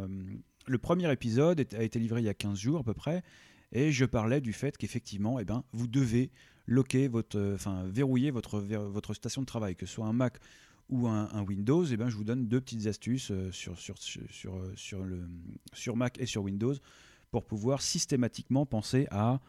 le 0.66 0.78
premier 0.78 1.10
épisode 1.12 1.66
a 1.74 1.82
été 1.82 1.98
livré 1.98 2.20
il 2.20 2.24
y 2.24 2.28
a 2.28 2.34
15 2.34 2.58
jours 2.58 2.80
à 2.80 2.84
peu 2.84 2.94
près, 2.94 3.22
et 3.72 3.90
je 3.90 4.04
parlais 4.04 4.40
du 4.40 4.52
fait 4.52 4.76
qu'effectivement, 4.76 5.38
eh 5.38 5.44
ben, 5.44 5.64
vous 5.72 5.88
devez 5.88 6.30
loquer 6.66 7.08
votre, 7.08 7.38
euh, 7.38 7.54
enfin 7.54 7.84
verrouiller 7.84 8.30
votre, 8.30 8.60
votre 8.60 9.14
station 9.14 9.42
de 9.42 9.46
travail, 9.46 9.76
que 9.76 9.86
ce 9.86 9.94
soit 9.94 10.06
un 10.06 10.12
Mac 10.12 10.38
ou 10.88 11.08
un, 11.08 11.42
Windows, 11.44 11.84
et 11.84 11.92
eh 11.92 11.96
ben, 11.96 12.08
je 12.10 12.16
vous 12.16 12.24
donne 12.24 12.48
deux 12.48 12.60
petites 12.60 12.86
astuces 12.86 13.30
euh, 13.30 13.50
sur, 13.50 13.78
sur, 13.78 13.96
sur, 13.98 14.56
euh, 14.56 14.72
sur, 14.76 15.02
le, 15.04 15.26
sur 15.72 15.96
Mac 15.96 16.18
et 16.20 16.26
sur 16.26 16.42
Windows 16.42 16.74
pour 17.30 17.46
pouvoir 17.46 17.80
systématiquement 17.80 18.66
penser 18.66 19.06
à 19.10 19.40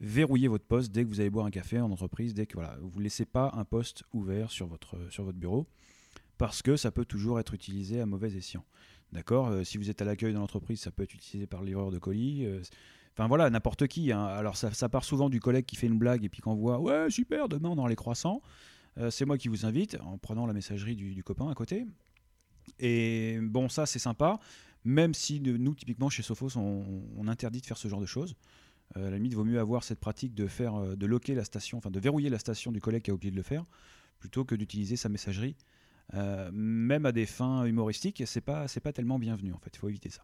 verrouiller 0.00 0.48
votre 0.48 0.64
poste 0.64 0.90
dès 0.90 1.04
que 1.04 1.08
vous 1.08 1.20
allez 1.20 1.28
boire 1.28 1.44
un 1.44 1.50
café 1.50 1.78
en 1.80 1.90
entreprise, 1.90 2.32
dès 2.32 2.46
que 2.46 2.54
voilà, 2.54 2.78
vous 2.80 2.98
ne 2.98 3.04
laissez 3.04 3.26
pas 3.26 3.52
un 3.54 3.64
poste 3.64 4.04
ouvert 4.14 4.50
sur 4.50 4.66
votre, 4.68 4.96
sur 5.10 5.24
votre 5.24 5.36
bureau, 5.36 5.66
parce 6.38 6.62
que 6.62 6.76
ça 6.76 6.90
peut 6.90 7.04
toujours 7.04 7.38
être 7.38 7.52
utilisé 7.52 8.00
à 8.00 8.06
mauvais 8.06 8.34
escient. 8.34 8.64
D'accord 9.12 9.52
Si 9.66 9.76
vous 9.76 9.90
êtes 9.90 10.00
à 10.00 10.06
l'accueil 10.06 10.32
dans 10.32 10.40
l'entreprise, 10.40 10.80
ça 10.80 10.90
peut 10.90 11.02
être 11.02 11.12
utilisé 11.12 11.46
par 11.46 11.62
le 11.62 11.90
de 11.90 11.98
colis. 11.98 12.46
Enfin 13.20 13.28
voilà, 13.28 13.50
n'importe 13.50 13.86
qui. 13.86 14.12
Hein. 14.12 14.24
Alors 14.24 14.56
ça, 14.56 14.88
part 14.88 15.04
souvent 15.04 15.28
du 15.28 15.40
collègue 15.40 15.66
qui 15.66 15.76
fait 15.76 15.86
une 15.86 15.98
blague 15.98 16.24
et 16.24 16.30
puis 16.30 16.40
qu'on 16.40 16.54
voit 16.54 16.80
Ouais, 16.80 17.10
super, 17.10 17.50
demain 17.50 17.74
dans 17.74 17.86
les 17.86 17.94
croissants. 17.94 18.40
Euh, 18.96 19.10
c'est 19.10 19.26
moi 19.26 19.36
qui 19.36 19.48
vous 19.48 19.66
invite 19.66 19.98
en 20.00 20.16
prenant 20.16 20.46
la 20.46 20.54
messagerie 20.54 20.96
du, 20.96 21.22
copain 21.22 21.50
à 21.50 21.54
côté. 21.54 21.84
Et 22.78 23.38
bon, 23.42 23.68
ça 23.68 23.84
c'est 23.84 23.98
sympa, 23.98 24.40
même 24.84 25.12
si 25.12 25.38
nous, 25.38 25.74
typiquement 25.74 26.08
chez 26.08 26.22
Sophos, 26.22 26.56
on, 26.56 27.28
interdit 27.28 27.60
de 27.60 27.66
faire 27.66 27.76
ce 27.76 27.88
genre 27.88 28.00
de 28.00 28.06
choses. 28.06 28.36
à 28.94 29.00
la 29.00 29.10
limite, 29.10 29.32
il 29.32 29.36
vaut 29.36 29.44
mieux 29.44 29.60
avoir 29.60 29.84
cette 29.84 30.00
pratique 30.00 30.34
de 30.34 30.46
faire, 30.46 30.96
de 30.96 31.06
loquer 31.06 31.34
la 31.34 31.44
station, 31.44 31.76
enfin 31.76 31.90
de 31.90 32.00
verrouiller 32.00 32.30
la 32.30 32.38
station 32.38 32.72
du 32.72 32.80
collègue 32.80 33.02
qui 33.02 33.10
a 33.10 33.14
oublié 33.14 33.30
de 33.30 33.36
le 33.36 33.42
faire, 33.42 33.66
plutôt 34.18 34.46
que 34.46 34.54
d'utiliser 34.54 34.96
sa 34.96 35.10
messagerie, 35.10 35.56
même 36.14 37.04
à 37.04 37.12
des 37.12 37.26
fins 37.26 37.66
humoristiques. 37.66 38.22
C'est 38.24 38.40
pas, 38.40 38.64
pas 38.82 38.92
tellement 38.94 39.18
bienvenu 39.18 39.52
en 39.52 39.58
fait. 39.58 39.72
Il 39.74 39.78
faut 39.78 39.90
éviter 39.90 40.08
ça. 40.08 40.22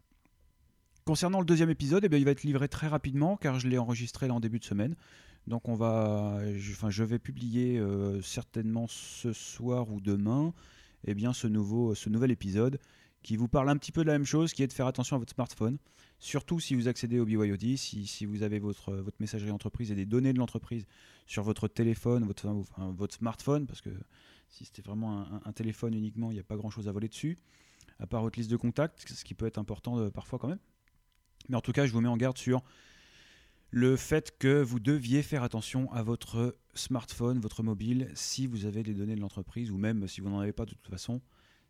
Concernant 1.07 1.39
le 1.39 1.45
deuxième 1.45 1.69
épisode, 1.69 2.03
eh 2.03 2.09
bien, 2.09 2.19
il 2.19 2.25
va 2.25 2.31
être 2.31 2.43
livré 2.43 2.67
très 2.67 2.89
rapidement 2.89 3.37
car 3.37 3.61
je 3.61 3.69
l'ai 3.69 3.77
enregistré 3.77 4.27
là 4.27 4.33
en 4.33 4.41
début 4.41 4.59
de 4.59 4.65
semaine. 4.65 4.93
Donc 5.47 5.69
on 5.69 5.73
va, 5.73 6.41
je, 6.57 6.73
enfin, 6.73 6.89
je 6.89 7.01
vais 7.05 7.17
publier 7.17 7.79
euh, 7.79 8.21
certainement 8.21 8.87
ce 8.89 9.31
soir 9.31 9.89
ou 9.89 10.01
demain 10.01 10.53
eh 11.05 11.13
bien, 11.13 11.31
ce, 11.31 11.47
nouveau, 11.47 11.95
ce 11.95 12.09
nouvel 12.09 12.29
épisode 12.29 12.77
qui 13.23 13.37
vous 13.37 13.47
parle 13.47 13.69
un 13.69 13.77
petit 13.77 13.93
peu 13.93 14.01
de 14.01 14.07
la 14.07 14.13
même 14.15 14.25
chose, 14.25 14.51
qui 14.51 14.63
est 14.63 14.67
de 14.67 14.73
faire 14.73 14.85
attention 14.85 15.15
à 15.15 15.19
votre 15.19 15.33
smartphone. 15.33 15.77
Surtout 16.19 16.59
si 16.59 16.75
vous 16.75 16.89
accédez 16.89 17.21
au 17.21 17.25
BYOD, 17.25 17.77
si, 17.77 18.25
vous 18.25 18.43
avez 18.43 18.59
votre, 18.59 18.93
votre 18.93 19.21
messagerie 19.21 19.51
entreprise 19.51 19.93
et 19.93 19.95
des 19.95 20.05
données 20.05 20.33
de 20.33 20.39
l'entreprise 20.39 20.85
sur 21.25 21.41
votre 21.41 21.69
téléphone, 21.69 22.25
votre, 22.25 22.49
votre 22.97 23.15
smartphone, 23.15 23.65
parce 23.65 23.79
que 23.79 23.91
si 24.49 24.65
c'était 24.65 24.81
vraiment 24.81 25.25
un, 25.45 25.53
téléphone 25.53 25.93
uniquement, 25.93 26.31
il 26.31 26.33
n'y 26.33 26.41
a 26.41 26.43
pas 26.43 26.57
grand-chose 26.57 26.89
à 26.89 26.91
voler 26.91 27.07
dessus, 27.07 27.37
à 27.97 28.07
part 28.07 28.23
votre 28.23 28.37
liste 28.37 28.51
de 28.51 28.57
contacts, 28.57 29.07
ce 29.07 29.23
qui 29.23 29.35
peut 29.35 29.45
être 29.45 29.57
important 29.57 29.99
euh, 29.99 30.09
parfois 30.09 30.37
quand 30.37 30.49
même. 30.49 30.59
Mais 31.49 31.55
en 31.55 31.61
tout 31.61 31.71
cas, 31.71 31.85
je 31.85 31.91
vous 31.91 32.01
mets 32.01 32.07
en 32.07 32.17
garde 32.17 32.37
sur 32.37 32.63
le 33.69 33.95
fait 33.95 34.37
que 34.37 34.61
vous 34.61 34.79
deviez 34.79 35.21
faire 35.21 35.43
attention 35.43 35.91
à 35.91 36.01
votre 36.01 36.57
smartphone, 36.73 37.39
votre 37.39 37.63
mobile, 37.63 38.09
si 38.15 38.47
vous 38.47 38.65
avez 38.65 38.83
des 38.83 38.93
données 38.93 39.15
de 39.15 39.21
l'entreprise 39.21 39.71
ou 39.71 39.77
même 39.77 40.07
si 40.07 40.21
vous 40.21 40.29
n'en 40.29 40.39
avez 40.39 40.53
pas 40.53 40.65
de 40.65 40.71
toute 40.71 40.87
façon. 40.87 41.21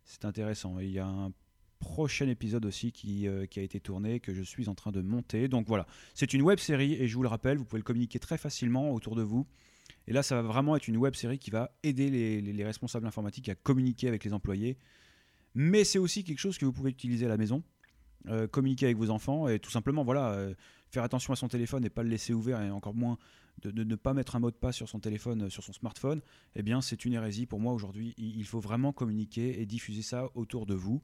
C'est 0.04 0.24
intéressant. 0.24 0.78
il 0.78 0.90
y 0.90 0.98
a 0.98 1.06
un 1.06 1.32
prochain 1.80 2.28
épisode 2.28 2.64
aussi 2.66 2.92
qui, 2.92 3.28
euh, 3.28 3.46
qui, 3.46 3.60
a 3.60 3.62
été 3.62 3.78
tourné, 3.78 4.20
que 4.20 4.34
je 4.34 4.42
suis 4.42 4.68
en 4.68 4.74
train 4.74 4.90
de 4.90 5.00
monter. 5.00 5.48
Donc 5.48 5.66
voilà, 5.66 5.86
c'est 6.14 6.32
une 6.32 6.42
web 6.42 6.58
série 6.58 6.94
et 6.94 7.08
je 7.08 7.14
vous 7.14 7.22
le 7.22 7.28
rappelle, 7.28 7.58
vous 7.58 7.64
pouvez 7.64 7.80
le 7.80 7.84
communiquer 7.84 8.18
très 8.18 8.38
facilement 8.38 8.92
autour 8.92 9.14
de 9.14 9.22
vous. 9.22 9.46
Et 10.06 10.12
là, 10.12 10.22
ça 10.22 10.34
va 10.34 10.42
vraiment 10.42 10.76
être 10.76 10.88
une 10.88 10.96
web 10.96 11.14
série 11.14 11.38
qui 11.38 11.50
va 11.50 11.70
aider 11.82 12.40
les 12.40 12.64
responsables 12.64 13.06
informatiques 13.06 13.48
à 13.48 13.54
communiquer 13.54 14.08
avec 14.08 14.24
les 14.24 14.32
employés. 14.32 14.78
Mais 15.54 15.84
c'est 15.84 15.98
aussi 15.98 16.24
quelque 16.24 16.38
chose 16.38 16.58
que 16.58 16.64
vous 16.64 16.72
pouvez 16.72 16.90
utiliser 16.90 17.26
à 17.26 17.28
la 17.28 17.36
maison. 17.36 17.62
Euh, 18.26 18.48
communiquer 18.48 18.86
avec 18.86 18.98
vos 18.98 19.10
enfants 19.10 19.46
et 19.46 19.60
tout 19.60 19.70
simplement 19.70 20.02
voilà 20.02 20.32
euh, 20.32 20.52
faire 20.90 21.04
attention 21.04 21.32
à 21.32 21.36
son 21.36 21.46
téléphone 21.46 21.84
et 21.84 21.88
pas 21.88 22.02
le 22.02 22.08
laisser 22.08 22.34
ouvert 22.34 22.60
et 22.60 22.68
encore 22.68 22.92
moins 22.92 23.16
de, 23.62 23.84
ne 23.84 23.94
pas 23.94 24.12
mettre 24.12 24.34
un 24.34 24.40
mot 24.40 24.50
de 24.50 24.56
passe 24.56 24.74
sur 24.74 24.88
son 24.88 24.98
téléphone 24.98 25.42
euh, 25.42 25.50
sur 25.50 25.62
son 25.62 25.72
smartphone 25.72 26.20
eh 26.56 26.64
bien 26.64 26.80
c'est 26.80 27.04
une 27.04 27.12
hérésie 27.12 27.46
pour 27.46 27.60
moi 27.60 27.72
aujourd'hui. 27.72 28.14
Il 28.18 28.44
faut 28.44 28.58
vraiment 28.58 28.92
communiquer 28.92 29.62
et 29.62 29.66
diffuser 29.66 30.02
ça 30.02 30.28
autour 30.34 30.66
de 30.66 30.74
vous. 30.74 31.00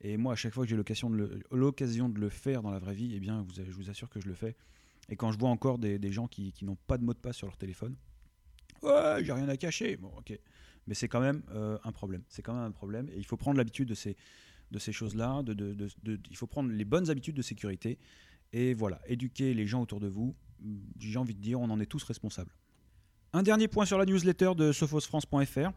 Et 0.00 0.16
moi 0.16 0.32
à 0.32 0.36
chaque 0.36 0.54
fois 0.54 0.64
que 0.64 0.70
j'ai 0.70 0.76
l'occasion 0.76 1.10
de, 1.10 1.16
le, 1.16 1.42
l'occasion 1.52 2.08
de 2.08 2.18
le 2.18 2.30
faire 2.30 2.62
dans 2.62 2.70
la 2.70 2.78
vraie 2.78 2.94
vie 2.94 3.12
eh 3.14 3.20
bien 3.20 3.46
je 3.54 3.70
vous 3.70 3.90
assure 3.90 4.08
que 4.08 4.20
je 4.20 4.26
le 4.26 4.34
fais. 4.34 4.56
Et 5.10 5.16
quand 5.16 5.32
je 5.32 5.38
vois 5.38 5.50
encore 5.50 5.78
des, 5.78 6.12
gens 6.12 6.28
qui, 6.28 6.54
n'ont 6.62 6.78
pas 6.86 6.96
de 6.96 7.04
mot 7.04 7.12
de 7.12 7.18
passe 7.18 7.36
sur 7.36 7.46
leur 7.46 7.58
téléphone 7.58 7.94
j'ai 8.82 9.32
rien 9.32 9.48
à 9.48 9.56
cacher. 9.58 9.96
Bon 9.96 10.12
ok. 10.16 10.38
Mais 10.86 10.94
c'est 10.94 11.08
quand 11.08 11.20
même 11.20 11.42
un 11.84 11.92
problème. 11.92 12.22
C'est 12.28 12.42
quand 12.42 12.54
même 12.54 12.64
un 12.64 12.70
problème 12.70 13.10
et 13.10 13.18
il 13.18 13.26
faut 13.26 13.36
prendre 13.36 13.58
l'habitude 13.58 13.88
de 13.88 13.94
ces 13.94 14.16
de 14.74 14.78
ces 14.78 14.92
choses-là. 14.92 15.42
Il 16.04 16.36
faut 16.36 16.46
prendre 16.46 16.70
les 16.70 16.84
bonnes 16.84 17.08
habitudes 17.08 17.36
de 17.36 17.42
sécurité. 17.42 17.98
Et 18.52 18.74
voilà, 18.74 19.00
éduquer 19.06 19.54
les 19.54 19.66
gens 19.66 19.80
autour 19.80 20.00
de 20.00 20.08
vous. 20.08 20.34
J'ai 20.98 21.18
envie 21.18 21.34
de 21.34 21.40
dire, 21.40 21.60
on 21.60 21.70
en 21.70 21.80
est 21.80 21.86
tous 21.86 22.02
responsables. 22.04 22.52
Un 23.32 23.42
dernier 23.42 23.68
point 23.68 23.86
sur 23.86 23.98
la 23.98 24.04
newsletter 24.04 24.52
de 24.56 24.72
sophosfrance.fr. 24.72 25.70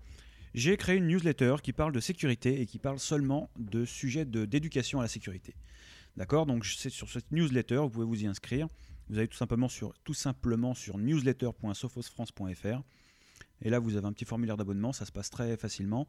J'ai 0.54 0.78
créé 0.78 0.98
une 0.98 1.08
newsletter 1.08 1.56
qui 1.62 1.74
parle 1.74 1.92
de 1.92 2.00
sécurité 2.00 2.62
et 2.62 2.66
qui 2.66 2.80
parle 2.80 3.00
seulement 3.00 3.50
de 3.58 3.86
sujets 3.86 4.26
d'éducation 4.26 5.00
à 5.00 5.04
la 5.04 5.08
sécurité. 5.08 5.56
D'accord? 6.16 6.46
Donc 6.46 6.66
sur 6.66 7.10
cette 7.10 7.32
newsletter, 7.32 7.78
vous 7.78 7.90
pouvez 7.90 8.06
vous 8.06 8.24
y 8.24 8.28
inscrire. 8.28 8.68
Vous 9.10 9.18
allez 9.18 9.28
tout 9.28 9.38
simplement 9.38 9.70
sur, 9.70 9.94
tout 10.04 10.14
sur 10.14 10.98
newsletter.sophosfrance.fr. 10.98 12.82
Et 13.62 13.70
là, 13.70 13.80
vous 13.80 13.96
avez 13.96 14.06
un 14.08 14.14
petit 14.14 14.26
formulaire 14.26 14.58
d'abonnement, 14.58 14.94
ça 14.94 15.06
se 15.06 15.12
passe 15.12 15.30
très 15.30 15.58
facilement. 15.58 16.08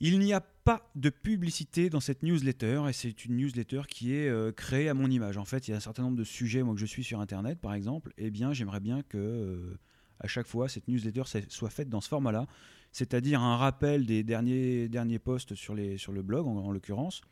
Il 0.00 0.18
n'y 0.18 0.34
a 0.34 0.40
pas 0.40 0.90
de 0.94 1.08
publicité 1.08 1.88
dans 1.88 2.00
cette 2.00 2.22
newsletter 2.22 2.82
et 2.88 2.92
c'est 2.92 3.24
une 3.24 3.36
newsletter 3.36 3.82
qui 3.88 4.14
est 4.14 4.28
euh, 4.28 4.52
créée 4.52 4.90
à 4.90 4.94
mon 4.94 5.10
image. 5.10 5.38
En 5.38 5.46
fait, 5.46 5.68
il 5.68 5.70
y 5.70 5.74
a 5.74 5.76
un 5.78 5.80
certain 5.80 6.02
nombre 6.02 6.18
de 6.18 6.24
sujets, 6.24 6.62
moi 6.62 6.74
que 6.74 6.80
je 6.80 6.86
suis 6.86 7.04
sur 7.04 7.20
Internet 7.20 7.60
par 7.60 7.72
exemple, 7.72 8.12
et 8.18 8.26
eh 8.26 8.30
bien 8.30 8.52
j'aimerais 8.52 8.80
bien 8.80 9.02
que 9.02 9.16
euh, 9.16 9.78
à 10.20 10.26
chaque 10.26 10.46
fois 10.46 10.68
cette 10.68 10.88
newsletter 10.88 11.22
soit 11.48 11.70
faite 11.70 11.88
dans 11.88 12.02
ce 12.02 12.08
format-là, 12.08 12.46
c'est-à-dire 12.92 13.40
un 13.40 13.56
rappel 13.56 14.04
des 14.04 14.22
derniers, 14.22 14.88
derniers 14.88 15.18
posts 15.18 15.54
sur, 15.54 15.74
sur 15.96 16.12
le 16.12 16.22
blog 16.22 16.46
en, 16.46 16.70
l'occurrence, 16.72 17.22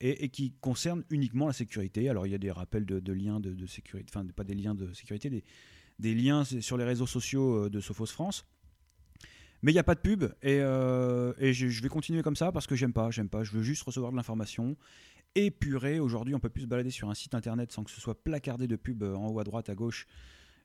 et, 0.00 0.28
qui 0.28 0.52
concerne 0.60 1.04
uniquement 1.10 1.46
la 1.46 1.52
sécurité. 1.52 2.08
Alors 2.08 2.26
il 2.26 2.30
y 2.30 2.34
a 2.34 2.38
des 2.38 2.50
rappels 2.50 2.86
de, 2.86 3.12
liens 3.12 3.40
de, 3.40 3.66
sécurité, 3.66 4.10
enfin 4.14 4.26
pas 4.26 4.44
des 4.44 4.54
liens 4.54 4.74
de 4.74 4.92
sécurité, 4.94 5.28
des, 5.28 5.44
des 5.98 6.14
liens 6.14 6.44
sur 6.44 6.78
les 6.78 6.84
réseaux 6.84 7.06
sociaux 7.06 7.64
euh, 7.64 7.70
de 7.70 7.80
Sophos 7.80 8.06
France 8.06 8.46
mais 9.62 9.72
il 9.72 9.74
n'y 9.74 9.80
a 9.80 9.84
pas 9.84 9.94
de 9.94 10.00
pub 10.00 10.24
et, 10.42 10.60
euh, 10.60 11.32
je, 11.40 11.82
vais 11.82 11.88
continuer 11.88 12.22
comme 12.22 12.36
ça 12.36 12.52
parce 12.52 12.66
que 12.66 12.76
j'aime 12.76 12.92
pas, 12.92 13.10
j'aime 13.10 13.28
pas. 13.28 13.44
Je 13.44 13.52
veux 13.52 13.62
juste 13.62 13.82
recevoir 13.82 14.12
de 14.12 14.16
l'information. 14.16 14.76
Épuré, 15.34 16.00
aujourd'hui 16.00 16.34
on 16.34 16.40
peut 16.40 16.48
plus 16.48 16.62
se 16.62 16.66
balader 16.66 16.90
sur 16.90 17.10
un 17.10 17.14
site 17.14 17.34
internet 17.34 17.72
sans 17.72 17.84
que 17.84 17.90
ce 17.90 18.00
soit 18.00 18.22
placardé 18.22 18.66
de 18.66 18.76
pubs 18.76 19.02
en 19.02 19.28
haut 19.28 19.38
à 19.38 19.44
droite, 19.44 19.68
à 19.68 19.74
gauche, 19.74 20.06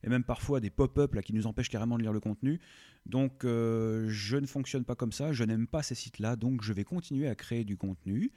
et 0.04 0.10
même 0.10 0.24
parfois 0.24 0.60
des 0.60 0.70
pop-up 0.70 1.20
qui 1.22 1.34
nous 1.34 1.46
empêchent 1.46 1.70
carrément 1.70 1.98
de 1.98 2.04
lire 2.04 2.14
le 2.14 2.22
contenu. 2.22 2.60
Donc 3.06 3.44
euh, 3.44 4.08
je 4.10 4.38
ne 4.38 4.46
fonctionne 4.46 4.86
pas 4.86 4.96
comme 4.96 5.12
ça, 5.12 5.34
je 5.34 5.44
n'aime 5.44 5.68
pas 5.68 5.84
ces 5.84 5.96
sites-là, 5.96 6.36
donc 6.36 6.64
je 6.64 6.72
vais 6.72 6.84
continuer 6.84 7.28
à 7.28 7.36
créer 7.36 7.66
du 7.66 7.78
contenu 7.78 8.32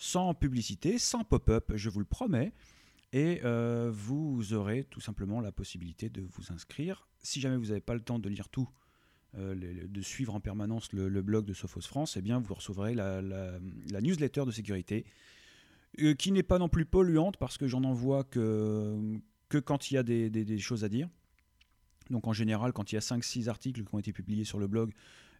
sans 0.00 0.32
publicité, 0.32 0.98
sans 0.98 1.24
pop-up, 1.24 1.72
je 1.74 1.90
vous 1.90 2.00
le 2.00 2.06
promets. 2.06 2.52
Et 3.12 3.40
euh, 3.44 3.90
vous 3.92 4.54
aurez 4.54 4.84
tout 4.84 5.00
simplement 5.00 5.40
la 5.40 5.52
possibilité 5.52 6.08
de 6.08 6.22
vous 6.22 6.52
inscrire. 6.52 7.06
Si 7.22 7.40
jamais 7.40 7.56
vous 7.56 7.66
n'avez 7.66 7.80
pas 7.80 7.94
le 7.94 8.00
temps 8.00 8.18
de 8.18 8.28
lire 8.28 8.48
tout, 8.48 8.68
euh, 9.38 9.54
de 9.54 10.02
suivre 10.02 10.34
en 10.34 10.40
permanence 10.40 10.92
le, 10.92 11.22
blog 11.22 11.44
de 11.44 11.54
Sophos 11.54 11.82
France, 11.82 12.16
eh 12.16 12.20
bien 12.20 12.40
vous 12.40 12.52
recevrez 12.52 12.94
la, 12.94 13.20
newsletter 14.00 14.44
de 14.44 14.50
sécurité, 14.50 15.04
euh, 16.00 16.14
qui 16.14 16.32
n'est 16.32 16.42
pas 16.42 16.58
non 16.58 16.68
plus 16.68 16.84
polluante 16.84 17.36
parce 17.36 17.56
que 17.56 17.68
j'en 17.68 17.84
envoie 17.84 18.24
que, 18.24 18.98
que 19.48 19.58
quand 19.58 19.90
il 19.90 19.94
y 19.94 19.98
a 19.98 20.02
des, 20.02 20.58
choses 20.58 20.82
à 20.82 20.88
dire. 20.88 21.08
Donc 22.10 22.26
en 22.26 22.32
général, 22.32 22.72
quand 22.72 22.90
il 22.90 22.96
y 22.96 22.98
a 22.98 23.02
5-6 23.02 23.48
articles 23.48 23.84
qui 23.84 23.94
ont 23.94 24.00
été 24.00 24.12
publiés 24.12 24.44
sur 24.44 24.58
le 24.58 24.66
blog, 24.66 24.90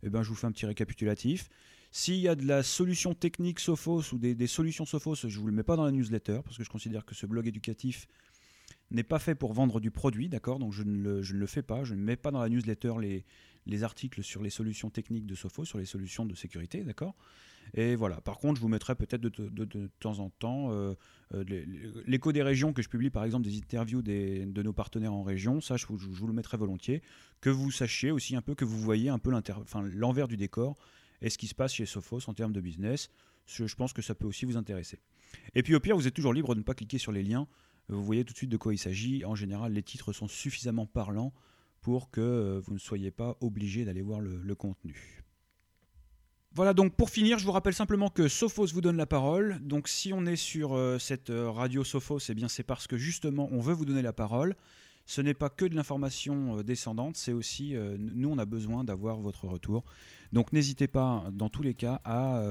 eh 0.04 0.08
ben, 0.08 0.22
je 0.22 0.28
vous 0.28 0.36
fais 0.36 0.46
un 0.46 0.52
petit 0.52 0.66
récapitulatif. 0.66 1.48
S'il 1.90 2.20
y 2.20 2.28
a 2.28 2.36
de 2.36 2.46
la 2.46 2.62
solution 2.62 3.14
technique 3.14 3.58
Sophos 3.58 4.12
ou 4.12 4.18
des, 4.18 4.46
solutions 4.46 4.86
Sophos, 4.86 5.16
je 5.16 5.26
ne 5.26 5.32
vous 5.32 5.48
le 5.48 5.52
mets 5.52 5.64
pas 5.64 5.74
dans 5.74 5.84
la 5.84 5.90
newsletter 5.90 6.42
parce 6.44 6.56
que 6.56 6.62
je 6.62 6.70
considère 6.70 7.04
que 7.04 7.16
ce 7.16 7.26
blog 7.26 7.48
éducatif 7.48 8.06
n'est 8.92 9.02
pas 9.02 9.18
fait 9.18 9.34
pour 9.34 9.52
vendre 9.52 9.80
du 9.80 9.90
produit, 9.90 10.28
d'accord? 10.28 10.60
Donc 10.60 10.72
je 10.72 10.84
ne, 10.84 11.22
je 11.22 11.34
ne, 11.34 11.40
le, 11.40 11.46
fais 11.46 11.62
pas, 11.62 11.82
je 11.82 11.94
ne 11.94 12.00
mets 12.00 12.16
pas 12.16 12.30
dans 12.30 12.40
la 12.40 12.48
newsletter 12.48 12.94
les, 13.00 13.24
les 13.66 13.84
articles 13.84 14.22
sur 14.22 14.42
les 14.42 14.50
solutions 14.50 14.90
techniques 14.90 15.26
de 15.26 15.34
Sophos, 15.34 15.64
sur 15.64 15.78
les 15.78 15.84
solutions 15.84 16.24
de 16.24 16.34
sécurité, 16.34 16.82
d'accord? 16.82 17.14
Et 17.74 17.94
voilà. 17.94 18.20
Par 18.20 18.38
contre, 18.38 18.56
je 18.56 18.62
vous 18.62 18.68
mettrai 18.68 18.94
peut-être 18.94 19.20
de, 19.20 19.90
temps 20.00 20.18
en 20.18 20.30
temps 20.30 20.72
euh, 20.72 20.94
euh, 21.34 21.44
l'écho 22.06 22.32
des 22.32 22.42
régions 22.42 22.72
que 22.72 22.82
je 22.82 22.88
publie, 22.88 23.10
par 23.10 23.24
exemple, 23.24 23.44
des 23.44 23.56
interviews 23.56 24.02
de 24.02 24.62
nos 24.62 24.72
partenaires 24.72 25.12
en 25.12 25.22
région. 25.22 25.60
Ça, 25.60 25.76
je 25.76 25.86
je 25.86 26.06
vous, 26.06 26.26
le 26.26 26.32
mettrai 26.32 26.56
volontiers. 26.56 27.02
Que 27.40 27.50
vous 27.50 27.70
sachiez 27.70 28.10
aussi 28.10 28.34
un 28.34 28.42
peu, 28.42 28.54
que 28.54 28.64
vous 28.64 28.78
voyez 28.78 29.08
un 29.08 29.18
peu 29.18 29.30
l'envers 29.94 30.28
du 30.28 30.36
décor 30.36 30.76
et 31.22 31.30
ce 31.30 31.38
qui 31.38 31.46
se 31.46 31.54
passe 31.54 31.74
chez 31.74 31.86
Sophos 31.86 32.28
en 32.28 32.34
termes 32.34 32.52
de 32.52 32.60
business. 32.60 33.10
Je 33.46 33.74
pense 33.74 33.92
que 33.92 34.02
ça 34.02 34.14
peut 34.14 34.26
aussi 34.26 34.44
vous 34.44 34.56
intéresser. 34.56 34.98
Et 35.54 35.62
puis 35.62 35.74
au 35.74 35.80
pire, 35.80 35.96
vous 35.96 36.06
êtes 36.06 36.14
toujours 36.14 36.32
libre 36.32 36.54
de 36.54 36.60
ne 36.60 36.64
pas 36.64 36.74
cliquer 36.74 36.98
sur 36.98 37.12
les 37.12 37.22
liens. 37.22 37.46
Vous 37.88 38.04
voyez 38.04 38.24
tout 38.24 38.32
de 38.32 38.38
suite 38.38 38.50
de 38.50 38.56
quoi 38.56 38.72
il 38.72 38.78
s'agit. 38.78 39.24
En 39.24 39.34
général, 39.34 39.72
les 39.72 39.82
titres 39.82 40.12
sont 40.12 40.28
suffisamment 40.28 40.86
parlants 40.86 41.32
pour 41.80 42.10
que 42.10 42.20
euh, 42.20 42.60
vous 42.64 42.74
ne 42.74 42.78
soyez 42.78 43.10
pas 43.10 43.36
obligé 43.40 43.84
d'aller 43.84 44.02
voir 44.02 44.20
le, 44.20 44.54
contenu. 44.54 45.22
Voilà, 46.52 46.74
donc 46.74 46.94
pour 46.94 47.10
finir, 47.10 47.38
je 47.38 47.44
vous 47.44 47.52
rappelle 47.52 47.74
simplement 47.74 48.10
que 48.10 48.28
Sophos 48.28 48.66
vous 48.66 48.80
donne 48.80 48.96
la 48.96 49.06
parole. 49.06 49.58
Donc 49.62 49.88
si 49.88 50.12
on 50.12 50.26
est 50.26 50.36
sur 50.36 50.74
euh, 50.74 50.98
cette 50.98 51.30
euh, 51.30 51.50
radio 51.50 51.84
Sophos, 51.84 52.18
eh 52.28 52.34
bien 52.34 52.48
c'est 52.48 52.62
parce 52.62 52.86
que 52.86 52.96
justement 52.96 53.48
on 53.52 53.60
veut 53.60 53.72
vous 53.72 53.84
donner 53.84 54.02
la 54.02 54.12
parole. 54.12 54.56
Ce 55.06 55.20
n'est 55.20 55.34
pas 55.34 55.48
que 55.48 55.64
de 55.64 55.74
l'information 55.74 56.62
descendante, 56.62 57.16
c'est 57.16 57.32
aussi, 57.32 57.74
nous 57.98 58.30
on 58.30 58.38
a 58.38 58.44
besoin 58.44 58.84
d'avoir 58.84 59.18
votre 59.18 59.48
retour. 59.48 59.82
Donc 60.32 60.52
n'hésitez 60.52 60.86
pas 60.86 61.24
dans 61.32 61.48
tous 61.48 61.64
les 61.64 61.74
cas 61.74 62.00
à 62.04 62.44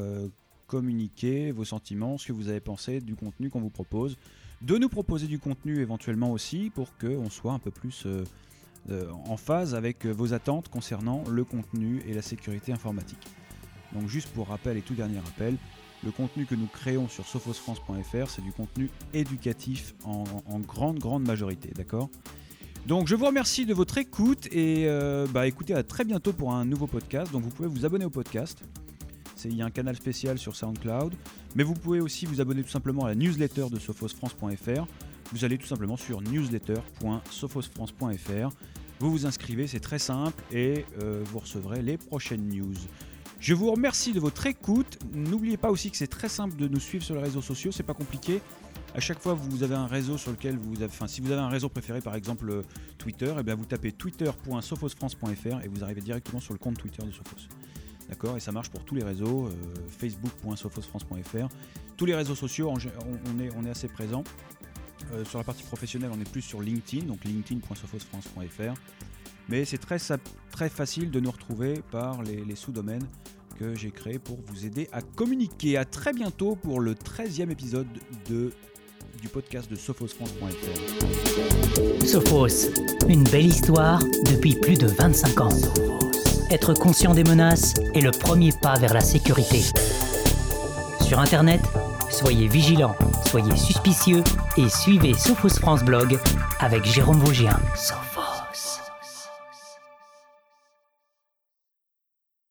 communiquer 0.68 1.52
vos 1.52 1.64
sentiments, 1.64 2.18
ce 2.18 2.28
que 2.28 2.34
vous 2.34 2.50
avez 2.50 2.60
pensé 2.60 3.00
du 3.00 3.16
contenu 3.16 3.50
qu'on 3.50 3.62
vous 3.62 3.70
propose, 3.70 4.18
de 4.62 4.78
nous 4.78 4.90
proposer 4.90 5.28
du 5.28 5.40
contenu 5.40 5.80
éventuellement 5.80 6.34
aussi 6.34 6.70
pour 6.70 6.98
qu'on 6.98 7.30
soit 7.30 7.54
un 7.54 7.60
peu 7.60 7.72
plus 7.72 8.06
en 9.26 9.38
phase 9.38 9.76
avec 9.76 10.06
euh, 10.06 10.12
vos 10.12 10.34
attentes 10.34 10.70
concernant 10.70 11.24
le 11.30 11.44
contenu 11.44 12.02
et 12.08 12.14
la 12.14 12.22
sécurité 12.22 12.72
informatique. 12.72 13.28
Donc 13.94 14.08
juste 14.08 14.30
pour 14.30 14.48
rappel 14.48 14.78
et 14.78 14.82
tout 14.82 14.94
dernier 14.94 15.20
rappel, 15.20 15.56
le 16.04 16.12
contenu 16.12 16.46
que 16.46 16.56
nous 16.56 16.68
créons 16.68 17.08
sur 17.08 17.26
sophosfrance.fr, 17.26 18.30
c'est 18.30 18.42
du 18.42 18.52
contenu 18.52 18.90
éducatif 19.14 19.94
en, 20.06 20.24
grande, 20.60 21.00
grande 21.00 21.28
majorité, 21.28 21.72
d'accord? 21.76 22.10
Donc 22.88 23.08
je 23.08 23.16
vous 23.16 23.26
remercie 23.26 23.66
de 23.66 23.74
votre 23.74 23.98
écoute 23.98 24.48
et 24.52 24.86
euh, 24.88 25.28
bah, 25.32 25.46
écoutez 25.46 25.74
à 25.74 25.84
très 25.84 26.06
bientôt 26.06 26.32
pour 26.32 26.54
un 26.54 26.64
nouveau 26.64 26.88
podcast. 26.88 27.32
Donc 27.32 27.44
vous 27.44 27.50
pouvez 27.50 27.68
vous 27.68 27.86
abonner 27.86 28.06
au 28.06 28.10
podcast. 28.10 28.64
Il 29.46 29.56
y 29.56 29.62
a 29.62 29.66
un 29.66 29.70
canal 29.70 29.96
spécial 29.96 30.38
sur 30.38 30.56
SoundCloud, 30.56 31.14
mais 31.56 31.64
vous 31.64 31.74
pouvez 31.74 32.02
aussi 32.02 32.26
vous 32.26 32.42
abonner 32.42 32.64
tout 32.64 32.70
simplement 32.70 33.06
à 33.06 33.10
la 33.10 33.16
newsletter 33.16 33.68
de 33.70 33.80
sophosfrance.fr 33.80 34.86
Vous 35.32 35.46
allez 35.46 35.58
tout 35.58 35.68
simplement 35.68 35.98
sur 35.98 36.22
newsletter.sophosfrance.fr. 36.22 38.50
Vous 39.00 39.12
vous 39.12 39.26
inscrivez, 39.26 39.68
c'est 39.68 39.80
très 39.80 40.00
simple 40.00 40.44
et 40.52 40.86
euh, 41.02 41.24
vous 41.26 41.40
recevrez 41.40 41.82
les 41.82 41.98
prochaines 41.98 42.50
news. 42.50 42.76
Je 43.40 43.54
vous 43.54 43.72
remercie 43.72 44.12
de 44.12 44.20
votre 44.20 44.46
écoute. 44.48 45.00
N'oubliez 45.14 45.56
pas 45.56 45.72
aussi 45.72 45.90
que 45.92 45.98
c'est 45.98 46.08
très 46.08 46.28
simple 46.28 46.58
de 46.58 46.68
nous 46.68 46.80
suivre 46.80 47.06
sur 47.06 47.16
les 47.16 47.22
réseaux 47.22 47.42
sociaux, 47.42 47.72
c'est 47.72 47.84
pas 47.84 47.94
compliqué. 47.94 48.42
À 48.96 49.00
chaque 49.00 49.20
fois 49.20 49.36
vous 49.36 49.64
avez 49.64 49.76
un 49.76 49.88
réseau 49.88 50.18
sur 50.18 50.32
lequel 50.32 50.58
vous 50.58 50.76
avez, 50.78 50.92
enfin, 50.92 51.08
si 51.08 51.22
vous 51.22 51.32
avez 51.32 51.42
un 51.42 51.48
réseau 51.48 51.70
préféré, 51.70 52.02
par 52.02 52.16
exemple 52.16 52.50
euh, 52.50 52.64
Twitter, 52.98 53.28
et 53.28 53.36
eh 53.40 53.44
bien 53.44 53.56
vous 53.56 53.66
tapez 53.66 53.94
twitter.sophosfrance.fr 53.94 55.64
et 55.64 55.70
vous 55.70 55.84
arrivez 55.84 56.02
directement 56.02 56.42
sur 56.42 56.54
le 56.54 56.60
compte 56.60 56.78
Twitter 56.78 57.04
de 57.04 57.12
Sophos. 57.12 57.48
D'accord? 58.10 58.36
Et 58.36 58.40
ça 58.40 58.52
marche 58.52 58.70
pour 58.70 58.84
tous 58.84 58.96
les 58.96 59.04
réseaux, 59.04 59.48
euh, 59.48 59.52
facebook.sophosfrance.fr. 59.90 61.48
Tous 61.96 62.06
les 62.06 62.16
réseaux 62.16 62.36
sociaux, 62.36 62.74
on, 62.74 63.40
est, 63.40 63.50
on 63.56 63.66
est 63.66 63.70
assez 63.70 63.88
présent. 63.88 64.24
Euh, 65.14 65.26
sur 65.26 65.38
la 65.38 65.44
partie 65.44 65.64
professionnelle, 65.64 66.12
on 66.14 66.20
est 66.20 66.30
plus 66.30 66.42
sur 66.42 66.62
LinkedIn, 66.62 67.06
donc 67.06 67.24
linkedin.sophosfrance.fr. 67.26 68.74
Mais 69.48 69.66
c'est 69.66 69.80
très, 69.80 70.00
facile 70.70 71.10
de 71.10 71.20
nous 71.20 71.32
retrouver 71.32 71.82
par 71.92 72.22
les, 72.22 72.46
les 72.46 72.56
sous-domaines 72.56 73.08
que 73.58 73.76
j'ai 73.76 73.92
créés 73.92 74.20
pour 74.20 74.40
vous 74.46 74.66
aider 74.66 74.88
à 74.92 75.02
communiquer. 75.02 75.78
À 75.78 75.86
très 75.86 76.14
bientôt 76.14 76.56
pour 76.56 76.80
le 76.80 76.94
13e 76.94 77.50
épisode 77.50 77.88
de 78.30 78.52
du 79.22 79.28
podcast 79.28 79.70
de 79.70 79.76
sophosfrance.fr. 79.76 82.06
Sophos, 82.06 82.70
une 83.08 83.24
belle 83.26 83.48
histoire 83.48 84.02
depuis 84.32 84.56
plus 84.56 84.78
de 84.78 84.88
25 84.88 85.42
ans. 85.42 85.50
Être 86.50 86.74
conscient 86.74 87.14
des 87.14 87.24
menaces 87.24 87.76
est 87.94 88.02
le 88.02 88.12
premier 88.12 88.52
pas 88.62 88.80
vers 88.80 88.94
la 88.94 89.02
sécurité. 89.02 89.62
Sur 91.02 91.20
Internet, 91.20 91.62
soyez 92.10 92.48
vigilants, 92.48 92.96
soyez 93.30 93.56
suspicieux 93.56 94.24
et 94.58 94.70
suivez 94.70 95.14
Sophos 95.14 95.50
France 95.60 95.84
Blog 95.84 96.20
avec 96.60 96.86
Jérôme 96.86 97.20
Vaugien. 97.20 97.58